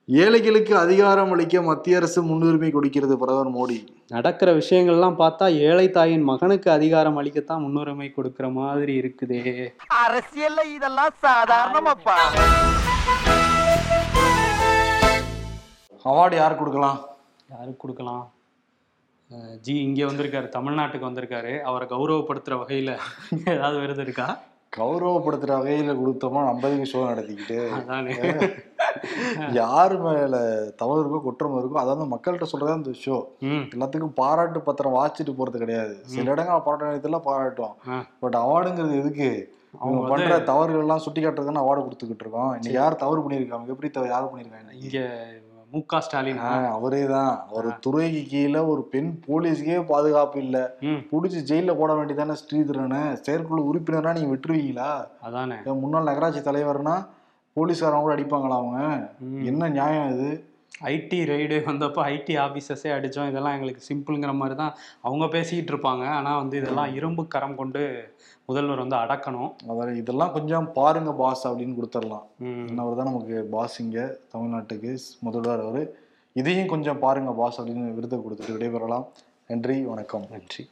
ஏழைகளுக்கு 0.06 0.78
அதிகாரம் 0.78 1.32
அளிக்க 1.32 1.62
மத்திய 1.62 1.98
அரசு 1.98 2.22
முன்னுரிமை 2.22 2.70
கொடுக்கிறது 2.72 3.18
பிரதமர் 3.18 3.54
மோடி. 3.56 3.88
நடக்கிற 4.08 4.54
விஷயங்கள்லாம் 4.54 5.20
பார்த்தா 5.20 5.56
ஏழை 5.58 5.90
தாயின் 5.90 6.22
மகனுக்கு 6.22 6.72
அதிகாரம் 6.72 7.18
அளிக்கத்தான் 7.22 7.60
முன்னுரிமை 7.60 8.12
கொடுக்கிற 8.12 8.50
மாதிரி 8.50 9.00
இருக்குதே. 9.00 9.74
அரசியல்ல 10.08 10.74
இதெல்லாம் 10.76 11.14
சாதாரணமாப்பா. 11.22 12.18
அவார்டு 16.06 16.36
யார் 16.36 16.60
கொடுக்கலாம்? 16.60 17.00
யாருக்கு 17.50 17.84
கொடுக்கலாம்? 17.84 18.24
ஜி 19.62 19.74
இங்கே 19.84 20.04
வந்திருக்காரு. 20.06 20.48
தமிழ்நாட்டுக்கு 20.50 21.08
வந்திருக்காரு. 21.08 21.54
அவரை 21.62 21.86
கௌரவப்படுத்துற 21.88 22.56
வகையில 22.62 22.92
ஏதாவது 23.54 23.78
விருது 23.80 24.02
இருக்கா? 24.02 24.28
கௌரவப்படுத்துற 24.74 25.52
வகையில 25.58 25.92
கொடுத்தோமா? 26.00 26.42
நம்ம 26.46 26.68
எதுக்கு 26.70 26.92
ஷோ 26.92 27.02
நடத்திக்கிட்டு? 27.10 27.58
அதானே. 27.78 28.16
யார் 29.54 29.96
மேல 30.00 30.36
தவறு 30.76 31.02
இருக்கோ 31.02 31.22
குற்றம் 31.22 31.58
இருக்கோ 31.58 31.80
அதாவது 31.80 32.06
மக்கள்கிட்ட 32.14 32.48
சொல்றதா 32.52 32.76
இந்த 32.76 32.94
ஷோ 33.04 33.18
எல்லாத்துக்கும் 33.74 34.16
பாராட்டு 34.22 34.62
பத்திரம் 34.62 34.98
வாச்சிட்டு 34.98 35.34
போறது 35.40 35.58
கிடையாது. 35.58 35.96
சில 36.14 36.32
இடங்கள் 36.32 36.66
பாராட்ட 36.68 36.90
நேரத்துல 36.90 37.20
பாராட்டும் 37.30 37.74
ஆ. 37.90 37.98
பட் 38.20 38.38
அவார்டுங்கிறது 38.44 39.02
எதுக்கு? 39.02 39.30
அவங்க 39.80 40.02
பண்ற 40.10 40.36
தவறுகள் 40.50 40.84
எல்லாம் 40.84 41.04
சுட்டி 41.06 41.22
காட்டுறதுன்னு 41.22 41.64
அவார்டு 41.64 41.86
கொடுத்துக்கிட்டு 41.86 42.26
இருக்கோம். 42.26 42.52
இன்னைக்கு 42.54 42.80
யார் 42.80 43.02
தவறு 43.04 43.24
பண்ணிருக்காங்க 43.24 43.74
எப்படி 43.76 43.90
தவறு 43.90 44.14
யார் 44.14 44.30
பண்ணிருக்காங்க 44.30 44.66
இன்னைக்கு? 44.68 44.86
இங்க 44.88 45.02
மு 45.76 45.82
க 45.86 46.00
ஸ்டாலின். 46.00 46.38
ஆ, 46.38 46.80
அவரேதான். 46.80 47.40
ஒரு 47.52 47.70
துறைக்கு 47.80 48.24
கீழே 48.28 48.60
ஒரு 48.60 48.84
பெண் 48.84 49.20
போலீஸ்க்கே 49.28 49.86
பாதுகாப்பு 49.86 50.44
இல்ல. 50.44 50.76
புடிச்சு 50.82 51.44
ஜெயில 51.48 51.78
போட 51.78 51.94
வேண்டியதானே 51.94 52.36
ஸ்ரீதரனை? 52.46 53.14
செயற்குழு 53.14 53.74
உறுப்பினரா 53.74 54.14
நீங்க 54.14 54.36
விட்டுருவீங்களா? 54.36 55.08
அதானே. 55.22 55.56
முன்னாள் 55.66 56.04
நகராட்சி 56.04 56.40
தலைவர்னா 56.40 57.06
போலீஸ்காரங்க 57.56 58.00
கூட 58.00 58.16
அடிப்பாங்களா 58.16 58.58
அவங்க. 58.58 59.10
என்ன 59.44 59.70
நியாயம் 59.70 60.10
இது? 60.10 60.50
ஐடி 60.94 61.18
ரைடு 61.30 61.58
வந்தப்போ 61.68 62.02
ஐடி 62.14 62.34
ஆஃபீஸர்ஸே 62.46 62.90
அடித்தோம் 62.96 63.30
இதெல்லாம் 63.32 63.56
எங்களுக்கு 63.58 63.82
சிம்பிளுங்கிற 63.90 64.34
மாதிரி 64.40 64.56
தான் 64.62 64.74
அவங்க 65.08 65.26
பேசிக்கிட்டு 65.36 65.72
இருப்பாங்க. 65.74 66.04
ஆனால் 66.18 66.40
வந்து 66.42 66.56
இதெல்லாம் 66.62 66.94
இரும்பு 66.98 67.28
கரம் 67.36 67.56
கொண்டு 67.62 67.84
முதல்வர் 68.50 68.84
வந்து 68.84 68.98
அடக்கணும். 69.04 69.52
அதாவது 69.64 69.94
இதெல்லாம் 70.02 70.34
கொஞ்சம் 70.38 70.68
பாருங்க 70.80 71.14
பாஸ் 71.22 71.46
அப்படின்னு 71.50 71.78
கொடுத்துடலாம். 71.80 72.26
அவர் 72.84 73.00
தான் 73.00 73.10
நமக்கு 73.12 73.38
பாஸ் 73.56 73.78
இங்க 73.86 74.20
தமிழ்நாட்டுக்கு 74.34 74.94
முதல்வர் 75.28 75.66
அவரு. 75.68 75.84
இதையும் 76.36 76.72
கொஞ்சம் 76.76 77.02
பாருங்க 77.06 77.34
பாஸ் 77.42 77.60
அப்படின்னு 77.62 77.96
விருது 78.00 78.24
கொடுத்துட்டு 78.26 78.58
விடைபெறலாம். 78.58 79.08
நன்றி 79.52 79.78
வணக்கம். 79.92 80.28
நன்றி. 80.36 80.66